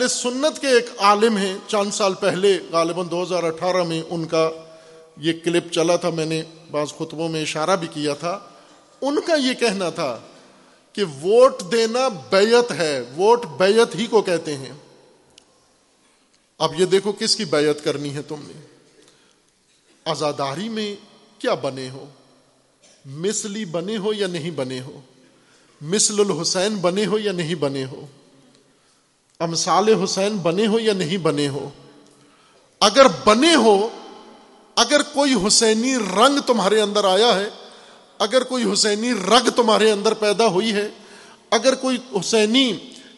[0.01, 4.25] اہل سنت کے ایک عالم ہیں۔ چند سال پہلے، غالباً دو ہزار اٹھارہ میں ان
[4.25, 4.51] کا
[5.17, 8.39] یہ کلپ چلا تھا، میں نے بعض خطبوں میں اشارہ بھی کیا تھا۔
[9.01, 10.19] ان کا یہ کہنا تھا
[10.93, 14.73] کہ ووٹ دینا بیعت ہے، ووٹ بیعت ہی کو کہتے ہیں۔
[16.57, 18.61] اب یہ دیکھو کس کی بیعت کرنی ہے تم نے۔
[20.05, 20.95] آزاداری میں
[21.39, 22.05] کیا بنے ہو؟
[23.05, 25.01] مسلی بنے ہو یا نہیں بنے ہو؟
[25.81, 28.05] مثل الحسین بنے ہو یا نہیں بنے ہو؟
[29.41, 31.69] امثال حسین بنے ہو یا نہیں بنے ہو
[32.79, 33.89] اگر بنے ہو
[34.75, 37.49] اگر کوئی حسینی رنگ تمہارے اندر آیا ہے،
[38.19, 40.89] اگر کوئی حسینی رگ تمہارے اندر پیدا ہوئی ہے،
[41.51, 42.73] اگر کوئی حسینی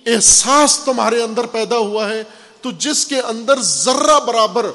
[0.05, 2.23] احساس تمہارے اندر پیدا ہوا ہے،
[2.61, 4.65] تو جس کے اندر ذرہ برابر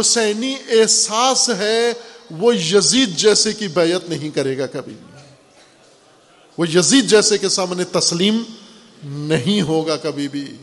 [0.00, 1.92] حسینی احساس ہے،
[2.30, 4.94] وہ یزید جیسے کی بیعت نہیں کرے گا کبھی۔
[6.58, 8.42] وہ یزید جیسے کے سامنے تسلیم
[9.02, 10.56] نہیں ہوگا کبھی بھی۔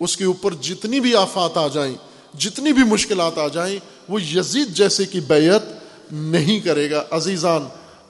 [0.00, 1.94] اس کے اوپر جتنی بھی آفات آ جائیں،
[2.38, 3.78] جتنی بھی مشکلات آ جائیں،
[4.08, 5.62] وہ یزید جیسے کی بیعت
[6.12, 7.68] نہیں کرے گا۔ عزیزان،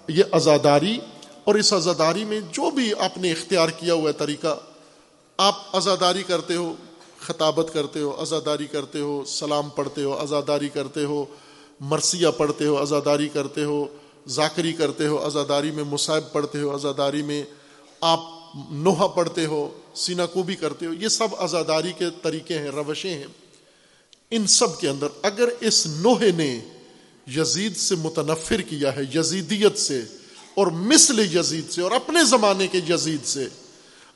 [0.09, 0.99] یہ ازاداری
[1.45, 4.57] اور اس ازاداری میں جو بھی آپ نے اختیار کیا ہوا ہے طریقہ،
[5.39, 6.75] آپ ازاداری کرتے ہو،
[7.21, 11.25] خطابت کرتے ہو، ازاداری کرتے ہو، سلام پڑھتے ہو، ازاداری کرتے ہو،
[11.81, 13.87] مرثیہ پڑھتے ہو، ازاداری کرتے ہو،
[14.29, 17.43] ذاکری کرتے ہو، ازاداری میں مصائب پڑھتے ہو، ازاداری میں
[18.01, 18.21] آپ
[18.71, 23.15] نوحہ پڑھتے ہو سینہ کو بھی کرتے ہو، یہ سب ازاداری کے طریقے ہیں، روشیں
[23.15, 23.27] ہیں۔
[24.31, 26.61] ان سب کے اندر اگر اس نوح نے
[27.37, 30.03] یزید سے متنفر کیا ہے، یزیدیت سے،
[30.55, 33.49] اور مثل یزید سے، اور اپنے زمانے کے یزید سے،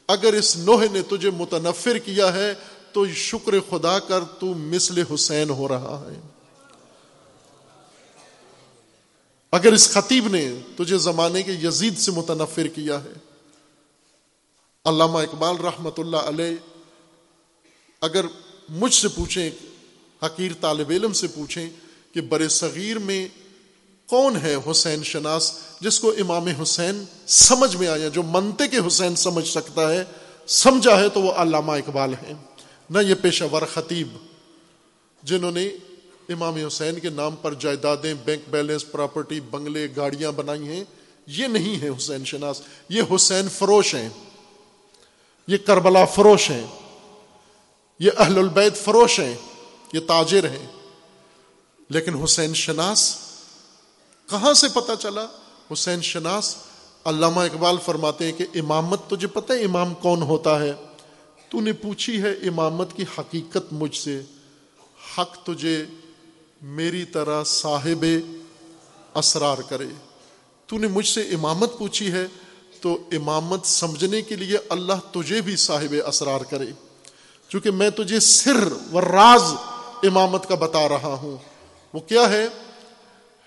[0.08, 2.54] اگر اس نوح نے تجھے متنفر کیا ہے،
[2.92, 6.20] تو شکر خدا کر تو مثل حسین ہو رہا ہے۔
[9.52, 13.29] اگر اس خطیب نے تجھے زمانے کے یزید سے متنفر کیا ہے
[14.84, 16.54] علامہ اقبال رحمۃ اللہ علیہ،
[18.00, 18.24] اگر
[18.68, 19.50] مجھ سے پوچھیں،
[20.26, 21.70] حقیر طالب علم سے پوچھیں
[22.14, 23.28] کہ بر صغیر میں
[24.06, 29.16] کون ہے حسین شناس، جس کو امام حسین سمجھ میں آیا، جو منتے کے حسین
[29.16, 30.04] سمجھ سکتا ہے،
[30.46, 32.34] سمجھا ہے تو وہ علامہ اقبال ہیں۔
[32.90, 34.08] نہ یہ پیشہ ور خطیب،
[35.22, 35.66] جنہوں نے
[36.28, 40.84] امام حسین کے نام پر جائیدادیں، بینک بیلنس، پراپرٹی، بنگلے، گاڑیاں بنائی ہیں،
[41.26, 44.08] یہ نہیں ہے حسین شناس، یہ حسین فروش ہیں۔
[45.50, 46.66] یہ کربلا فروش ہیں
[47.98, 49.34] یہ اہل البید فروش ہیں
[49.92, 50.66] یہ تاجر ہیں
[51.88, 53.16] لیکن حسین شناس،
[54.30, 55.26] کہاں سے پتہ چلا؟
[55.72, 56.56] حسین شناس،
[57.04, 60.72] علامہ اقبال فرماتے ہیں کہ امامت، تجھے پتہ ہے امام کون ہوتا ہے؟
[61.48, 64.22] تو نے پوچھی ہے امامت کی حقیقت مجھ سے۔
[65.18, 65.84] حق تجھے
[66.62, 68.04] میری طرح صاحب
[69.14, 69.88] اسرار کرے۔
[70.66, 72.26] تو نے مجھ سے امامت پوچھی ہے
[72.80, 76.66] تو امامت سمجھنے کے لیے اللہ تجھے بھی صاحب اسرار کرے۔
[77.48, 79.42] چونکہ میں تجھے سر و راز
[80.02, 81.36] امامت کا بتا رہا ہوں۔
[81.94, 82.48] وہ کیا ہے؟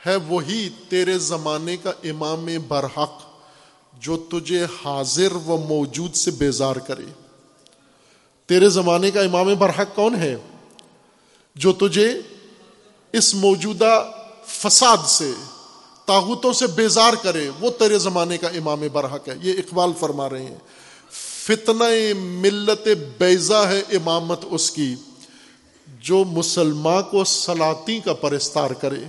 [0.06, 3.12] ہے وہی تیرے زمانے کا امام برحق
[3.94, 7.06] جو تجھے حاضر و موجود سے بیزار کرے۔
[8.46, 10.36] تیرے زمانے کا امام برحق کون ہے؟
[11.56, 12.22] جو تجھے
[13.14, 14.12] اس موجودہ
[14.46, 15.32] فساد سے
[16.06, 20.46] تاغتوں سے بیزار کرے وہ تیرے زمانے کا امام برحق ہے، یہ اقبال فرما رہے
[20.46, 20.58] ہیں۔
[21.48, 22.88] فتنہ ملت
[23.18, 24.96] بیزا ہے امامت اس کی،
[25.88, 29.00] جو مسلمان کو سلاطی کا پرستار کرے۔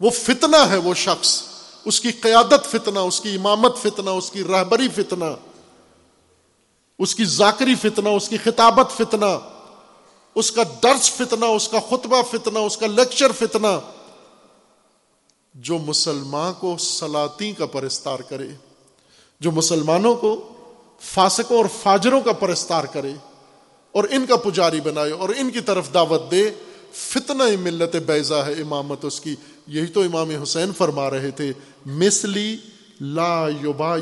[0.00, 1.42] وہ فتنہ ہے وہ شخص،
[1.84, 5.24] اس کی قیادت فتنہ، اس کی امامت فتنہ، اس کی رہبری فتنہ،
[6.98, 9.38] اس کی ذاکری فتنہ، اس کی خطابت فتنہ،
[10.34, 13.78] اس کا درس فتنہ، اس کا خطبہ فتنہ، اس کا لیکچر فتنہ۔
[15.54, 18.48] جو مسلمان کو سلاطی کا پرستار کرے،
[19.40, 20.48] جو مسلمانوں کو
[21.00, 23.12] فاسقوں اور فاجروں کا پرستار کرے
[23.92, 26.50] اور ان کا پجاری بنائے اور ان کی طرف دعوت دے،
[26.92, 29.34] فتنہ ملت بیزا ہے امامت اس کی۔
[29.66, 31.52] یہی تو امام حسین فرما رہے تھے
[31.86, 32.56] مسلی
[33.00, 33.96] لا یوبا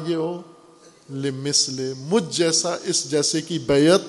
[1.08, 4.00] مسل مجھ جیسا اس جیسے کی بیعت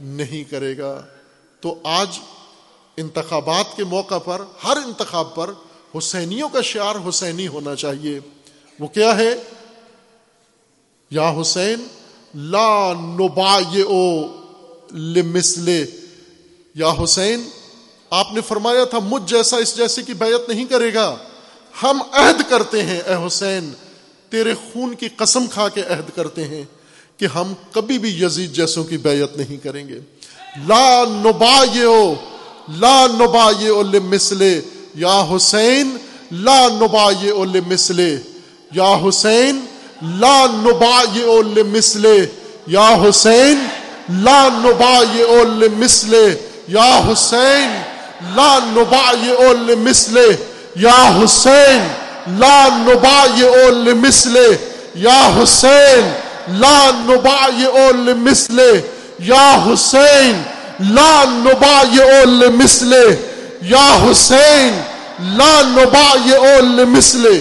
[0.00, 1.02] نہیں کرے گا۔
[1.60, 2.18] تو آج
[2.96, 5.50] انتخابات کے موقع پر، ہر انتخاب پر
[5.98, 8.20] حسینیوں کا شعار حسینی ہونا چاہیے۔
[8.80, 9.34] وہ کیا ہے؟
[11.10, 11.86] یا حسین،
[12.34, 13.54] لا نبا
[13.86, 14.26] او
[14.92, 15.86] لمسلے
[16.74, 17.48] یا حسین،
[18.10, 21.16] آپ نے فرمایا تھا، مجھ جیسا اس جیسے کی بیعت نہیں کرے گا۔
[21.82, 23.72] ہم عہد کرتے ہیں، اے حسین،
[24.28, 26.64] تیرے خون کی قسم کھا کے عہد کرتے ہیں
[27.16, 30.00] کہ ہم کبھی بھی یزید جیسوں کی بیعت نہیں کریں گے۔
[30.66, 31.64] لا نبا
[32.68, 33.50] لا نبا
[33.98, 34.60] مسلے
[34.94, 35.96] یا حسین
[36.30, 37.08] لا نبا
[37.68, 38.14] مسلے
[38.72, 39.60] یا حسین
[40.20, 41.00] لا نبا
[41.72, 42.16] مسلے
[42.66, 43.66] یا حسین
[44.24, 44.94] لا نبا
[45.78, 46.26] مسلے
[46.68, 47.80] یا حسین
[48.36, 49.12] لا نبا
[49.84, 50.26] مسلے
[50.76, 51.88] یا حسین
[52.40, 53.24] لا نبا
[54.02, 54.48] مسلے
[54.94, 56.12] یا حسین
[56.60, 57.46] لا نبا
[58.16, 58.70] مسلے
[59.18, 60.42] یا حسین
[60.94, 63.04] لا نبا یہ مسلے
[63.60, 64.80] یا حسین
[65.38, 67.38] لا نبا یہ مسلے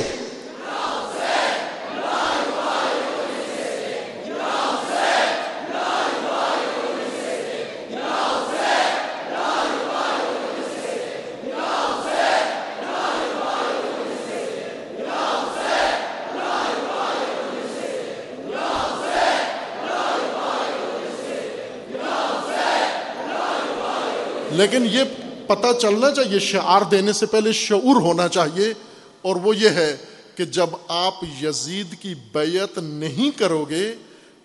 [24.58, 25.04] لیکن یہ
[25.48, 28.74] پتا چلنا چاہیے، شعار دینے سے پہلے شعور ہونا چاہیے۔
[29.22, 29.98] اور وہ یہ ہے
[30.36, 33.96] کہ جب آپ یزید کی بیعت نہیں کرو گے،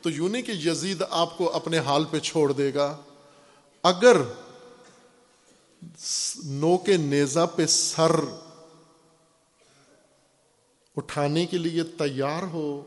[0.02, 2.96] تو یوں نہیں کہ یزید آپ کو اپنے حال پہ چھوڑ دے گا۔
[3.82, 4.16] اگر
[6.44, 8.10] نو کے نیزا پہ سر
[10.96, 12.84] اٹھانے کے لیے تیار ہو،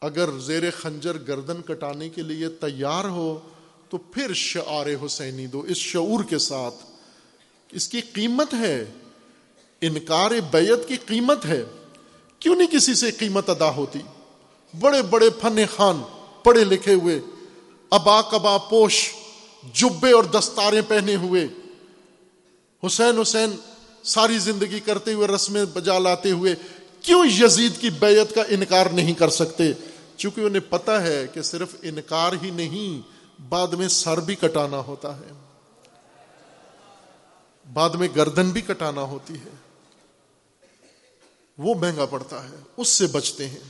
[0.00, 3.40] اگر زیر خنجر گردن کٹانے کے لیے تیار ہو
[3.90, 6.74] تو پھر شعار حسینی دو، اس شعور کے ساتھ۔
[7.72, 8.84] اس کی قیمت ہے،
[9.80, 11.64] انکار بیت کی قیمت ہے۔
[12.38, 13.98] کیوں نہیں کسی سے قیمت ادا ہوتی؟
[14.80, 16.02] بڑے بڑے فن خان،
[16.44, 17.20] پڑھے لکھے ہوئے۔
[17.90, 19.10] ابا کبا پوش،
[19.74, 21.46] جبے اور دستاریں پہنے ہوئے۔
[22.86, 23.50] حسین حسین
[24.02, 26.54] ساری زندگی کرتے ہوئے، رسمیں بجا لاتے ہوئے۔
[27.02, 29.72] کیوں یزید کی بیعت کا انکار نہیں کر سکتے؟
[30.16, 35.16] چونکہ انہیں پتا ہے کہ صرف انکار ہی نہیں بعد میں سر بھی کٹانا ہوتا
[35.16, 35.30] ہے۔
[37.72, 39.50] بعد میں گردن بھی کٹانا ہوتی ہے۔
[41.58, 43.60] وہ مہنگا پڑتا ہے، اس سے بچتے ہیں۔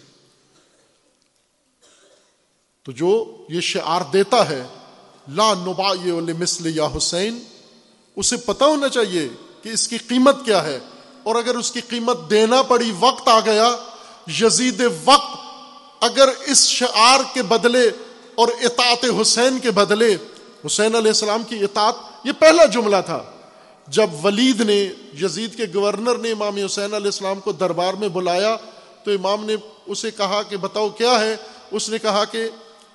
[2.83, 4.67] تو جو یہ شعار دیتا ہے،
[5.29, 5.95] لا نبا
[6.39, 7.43] مسل یا حسین،
[8.17, 9.29] اسے پتا ہونا چاہیے
[9.63, 10.79] کہ اس کی قیمت کیا ہے۔
[11.23, 13.77] اور اگر اس کی قیمت دینا پڑی، وقت آ گیا،
[14.41, 15.41] یزید وقت
[16.01, 17.91] اگر اس شعار کے بدلے
[18.41, 20.17] اور اطاعت حسین کے بدلے،
[20.67, 23.23] حسین علیہ السلام کی اطاعت، یہ پہلا جملہ تھا۔
[23.89, 24.89] جب ولید نے،
[25.23, 28.57] یزید کے گورنر نے امام حسین علیہ السلام کو دربار میں بلایا،
[29.05, 31.37] تو امام نے اسے کہا کہ بتاؤ کیا ہے؟
[31.71, 32.49] اس نے کہا کہ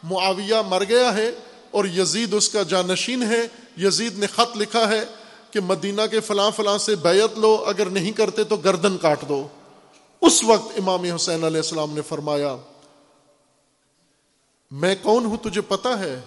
[0.04, 1.32] معاویہ مر گیا ہے
[1.72, 5.06] اور یزید اس کا جانشین ہے۔ یزید نے خط لکھا ہے
[5.52, 9.48] کہ مدینہ کے فلاں فلاں سے بیعت لو، اگر نہیں کرتے تو گردن کاٹ دو۔
[10.22, 12.58] اس وقت امام حسین علیہ السلام نے فرمایا
[14.72, 16.22] میں کون ہوں تجھے پتا ہے؟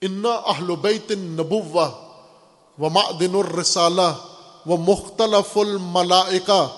[0.00, 1.86] انا اہل بیت النبوہ
[2.78, 4.16] و معدن الرسالہ
[4.66, 6.68] و مختلف الملائکہ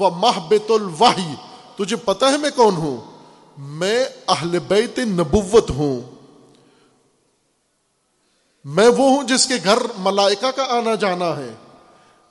[0.00, 1.34] و محبت الوحی۔
[1.76, 2.96] تجھے پتا ہے میں کون ہوں؟
[3.58, 6.00] میں اہل بیت نبوت ہوں۔
[8.64, 11.54] میں وہ ہوں جس کے گھر ملائکہ کا آنا جانا ہے۔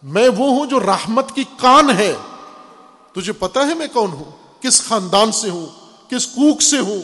[0.03, 2.13] میں وہ ہوں جو رحمت کی کان ہے۔
[3.13, 5.65] تجھے پتا ہے میں کون ہوں؟ کس خاندان سے ہوں؟
[6.10, 7.01] کس کوک سے ہوں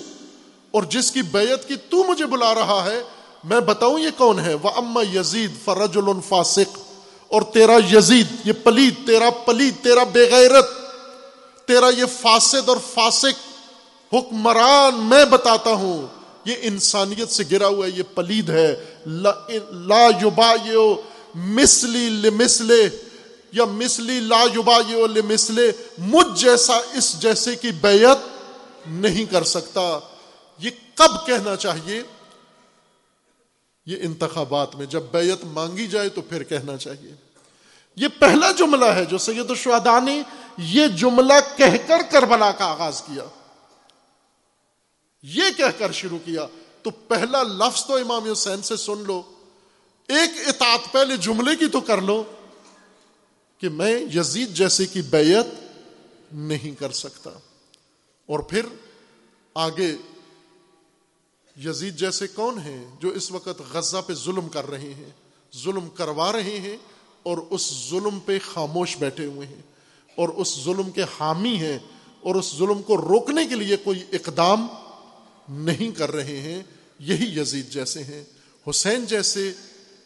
[0.71, 3.03] اور جس کی بیعت کی تو مجھے بلا رہا ہے،
[3.43, 6.77] میں بتاؤں یہ کون ہے؟ وہ اما یزید فرج الفاسق
[7.27, 10.69] اور تیرا یزید، یہ پلید، تیرا پلید، تیرا بےغیرت
[11.65, 13.53] تیرا یہ فاسد اور فاسق
[14.13, 16.07] حکمران میں بتاتا ہوں۔
[16.45, 20.55] یہ انسانیت سے گرا ہوا ہے، یہ پلید ہے۔ لا یوبا
[21.35, 22.89] مسلی لمسلے
[23.51, 24.77] یا مسلی لا یوبا
[25.15, 28.17] لمسلے مجھ جیسا اس جیسے کی بیعت
[28.87, 29.99] نہیں کر سکتا۔
[30.59, 32.03] یہ کب کہنا چاہیے؟
[33.85, 37.15] یہ انتخابات میں جب بیعت مانگی جائے تو پھر کہنا چاہیے۔
[37.95, 40.21] یہ پہلا جملہ ہے جو سید الشہداء نے
[40.57, 43.23] یہ جملہ کہہ کر کربلا کا آغاز کیا۔
[45.23, 46.47] یہ کہہ کر شروع کیا۔
[46.81, 49.21] تو پہلا لفظ تو امام حسین سے سن لو۔
[50.07, 52.23] ایک اطاعت پہلے جملے کی تو کر لو
[53.57, 55.45] کہ میں یزید جیسے کی بیعت
[56.33, 57.29] نہیں کر سکتا۔
[58.25, 58.65] اور پھر
[59.53, 59.95] آگے
[61.63, 65.09] یزید جیسے کون ہیں جو اس وقت غزہ پہ ظلم کر رہے ہیں،
[65.63, 66.77] ظلم کروا رہے ہیں
[67.23, 69.61] اور اس ظلم پہ خاموش بیٹھے ہوئے ہیں
[70.15, 71.79] اور اس ظلم کے حامی ہیں
[72.21, 74.67] اور اس ظلم کو روکنے کے لیے کوئی اقدام
[75.49, 76.63] نہیں کر رہے ہیں،
[76.99, 78.23] یہی یزید جیسے ہیں۔
[78.69, 79.53] حسین جیسے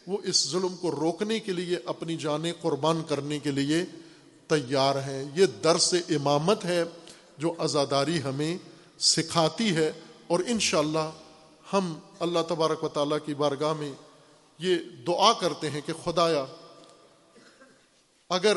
[0.06, 3.84] وہ اس ظلم کو روکنے کے لیے، اپنی جانیں قربان کرنے کے لیے
[4.46, 6.84] تیار ہیں۔ یہ درس امامت ہے۔
[7.38, 8.56] جو ازاداری ہمیں
[8.98, 9.92] سکھاتی ہے
[10.26, 13.92] اور انشاءاللہ اللہ ہم اللہ تبارک و تعالیٰ کی بارگاہ میں
[14.58, 14.76] یہ
[15.06, 16.44] دعا کرتے ہیں کہ خدایا،
[18.30, 18.56] اگر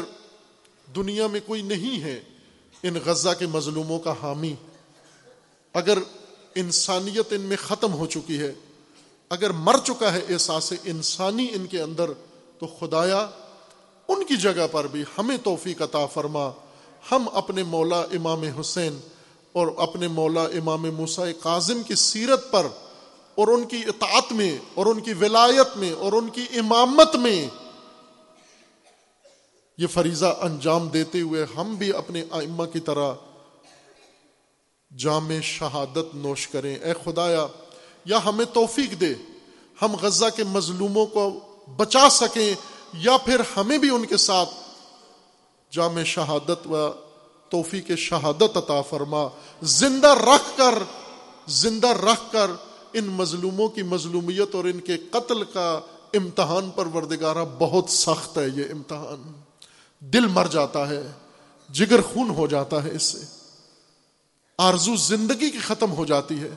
[0.96, 2.20] دنیا میں کوئی نہیں ہے
[2.84, 4.54] ان غزہ کے مظلوموں کا حامی،
[5.74, 5.98] اگر
[6.56, 8.54] انسانیت ان میں ختم ہو چکی ہے،
[9.30, 12.12] اگر مر چکا ہے احساس انسانی ان کے اندر،
[12.60, 13.30] تو خدایا
[14.08, 16.50] ان کی جگہ پر بھی ہمیں توفیق عطا فرما۔
[17.12, 19.00] ہم اپنے مولا امام حسین
[19.52, 22.68] اور اپنے مولا امام موسا کاظم کی سیرت پر
[23.36, 27.48] اور ان کی اطاعت میں اور ان کی ولایت میں اور ان کی امامت میں
[29.78, 33.14] یہ فریضہ انجام دیتے ہوئے ہم بھی اپنے ائمہ کی طرح
[34.98, 37.48] جام شہادت نوش کریں۔ اے خدایا،
[38.06, 39.14] یا ہمیں توفیق دے،
[39.82, 41.40] ہم غزہ کے مظلوموں کو
[41.78, 42.54] بچا سکیں
[42.94, 44.50] یا پھر ہمیں بھی ان کے ساتھ
[45.72, 46.92] جام شہادت و
[47.50, 49.28] توفیق شہادت عطا فرما۔
[49.62, 50.84] زندہ رکھ کر،
[51.48, 52.52] زندہ رکھ کر
[52.94, 55.80] ان مظلوموں کی مظلومیت اور ان کے قتل کا
[56.14, 59.34] امتحان پر وردگارہ بہت سخت ہے یہ امتحان۔
[60.00, 61.12] دل مر جاتا ہے،
[61.70, 63.20] جگر خون ہو جاتا ہے اس سے۔
[64.58, 66.52] آرزو زندگی کی ختم ہو جاتی ہے۔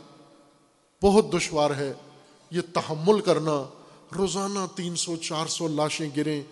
[1.03, 1.93] بہت دشوار ہے
[2.51, 3.69] یہ تحمل کرنا۔
[4.17, 6.43] روزانہ تین سو، چار سو لاشیں گریں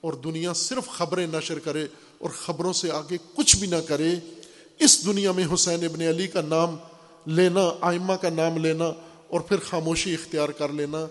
[0.00, 1.86] اور دنیا صرف خبریں نشر کرے۔
[2.18, 4.14] اور خبروں سے آگے کچھ بھی نہ کرے،
[4.78, 6.76] اس دنیا میں حسین ابن علی کا نام
[7.26, 8.84] لینا، آئمہ کا نام لینا
[9.28, 11.06] اور پھر خاموشی اختیار کر لینا،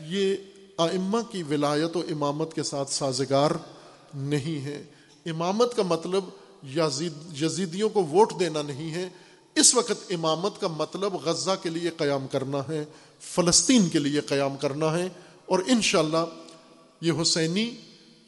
[0.00, 0.36] یہ
[0.78, 3.50] آئمہ کی ولایت و امامت کے ساتھ سازگار
[4.14, 4.82] نہیں ہے۔
[5.26, 6.24] امامت کا مطلب
[6.76, 9.08] یزید، یزیدیوں کو ووٹ دینا نہیں ہے۔
[9.54, 12.84] اس وقت امامت کا مطلب غزہ کے لیے قیام کرنا ہے،
[13.20, 15.08] فلسطین کے لیے قیام کرنا ہے
[15.46, 16.24] اور انشاءاللہ
[17.00, 17.70] یہ حسینی،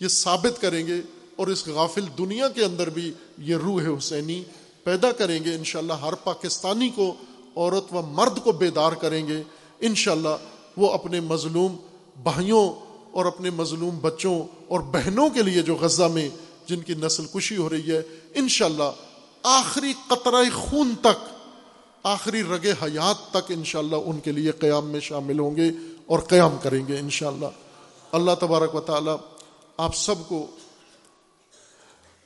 [0.01, 1.01] یہ ثابت کریں گے
[1.39, 4.43] اور اس غافل دنیا کے اندر بھی یہ روح حسینی
[4.85, 7.15] پیدا کریں گے، انشاءاللہ ہر پاکستانی کو
[7.57, 9.43] عورت و مرد کو بیدار کریں گے۔
[9.81, 10.37] انشاءاللہ
[10.77, 11.77] وہ اپنے مظلوم
[12.23, 12.73] بھائیوں
[13.13, 14.37] اور اپنے مظلوم بچوں
[14.69, 16.29] اور بہنوں کے لیے جو غزہ میں
[16.67, 18.03] جن کی نسل کشی ہو رہی ہے،
[18.35, 18.91] انشاءاللہ
[19.43, 21.27] آخری قطرہ خون تک،
[22.03, 25.71] آخری رگ حیات تک انشاءاللہ ان کے لیے قیام میں شامل ہوں گے
[26.07, 27.53] اور قیام کریں گے انشاءاللہ۔
[28.13, 29.17] اللہ تبارک و تعالی
[29.77, 30.47] آپ سب کو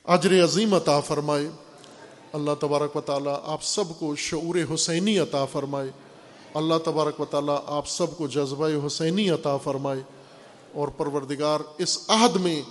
[0.05, 1.48] اجر عظیم عطا فرمائے۔
[2.32, 5.90] اللہ تبارک و تعالیٰ آپ سب کو شعور حسینی عطا فرمائے۔
[6.55, 10.00] اللہ تبارک و تعالیٰ آپ سب کو جذبہ حسینی عطا فرمائے۔
[10.72, 12.62] اور پروردگار، اس عہد میں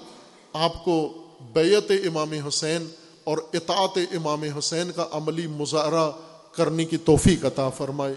[0.54, 1.14] آپ کو
[1.54, 2.88] بیت امام حسین
[3.24, 6.12] اور اطاعت امام حسین کا عملی مظاہرہ
[6.52, 8.16] کرنے کی توفیق عطا فرمائے۔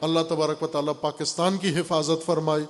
[0.00, 2.62] اللہ تبارک و تعالیٰ پاکستان کی حفاظت فرمائے۔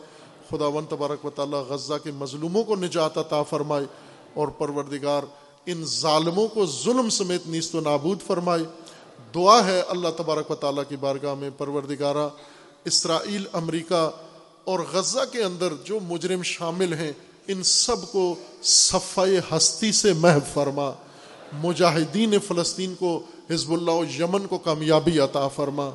[0.50, 3.84] خدا ون تبارک و تعالیٰ غزہ کے مظلوموں کو نجات عطا فرمائے۔
[4.34, 5.22] اور پروردگار
[5.66, 8.62] ان ظالموں کو ظلم سمیت نیست و نابود فرمائے۔
[9.34, 12.28] دعا ہے اللہ تبارک و تعالیٰ کی بارگاہ میں پروردگارہ،
[12.84, 14.10] اسرائیل، امریکہ
[14.64, 17.12] اور غزہ کے اندر جو مجرم شامل ہیں،
[17.48, 20.90] ان سب کو صفائی ہستی سے محب فرما۔
[21.52, 25.90] مجاہدین فلسطین کو، حزب اللہ و یمن کو کامیابی عطا فرما۔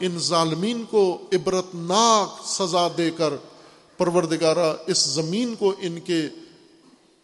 [0.00, 3.34] ان ظالمین کو عبرت ناک سزا دے کر
[3.98, 6.28] پروردگارہ، اس زمین کو ان کے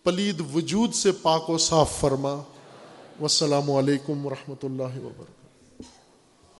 [0.08, 2.34] پلید وجود سے پاک و صاف فرما۔
[3.20, 5.37] والسلام علیکم ورحمۃ اللہ وبرکاتہ۔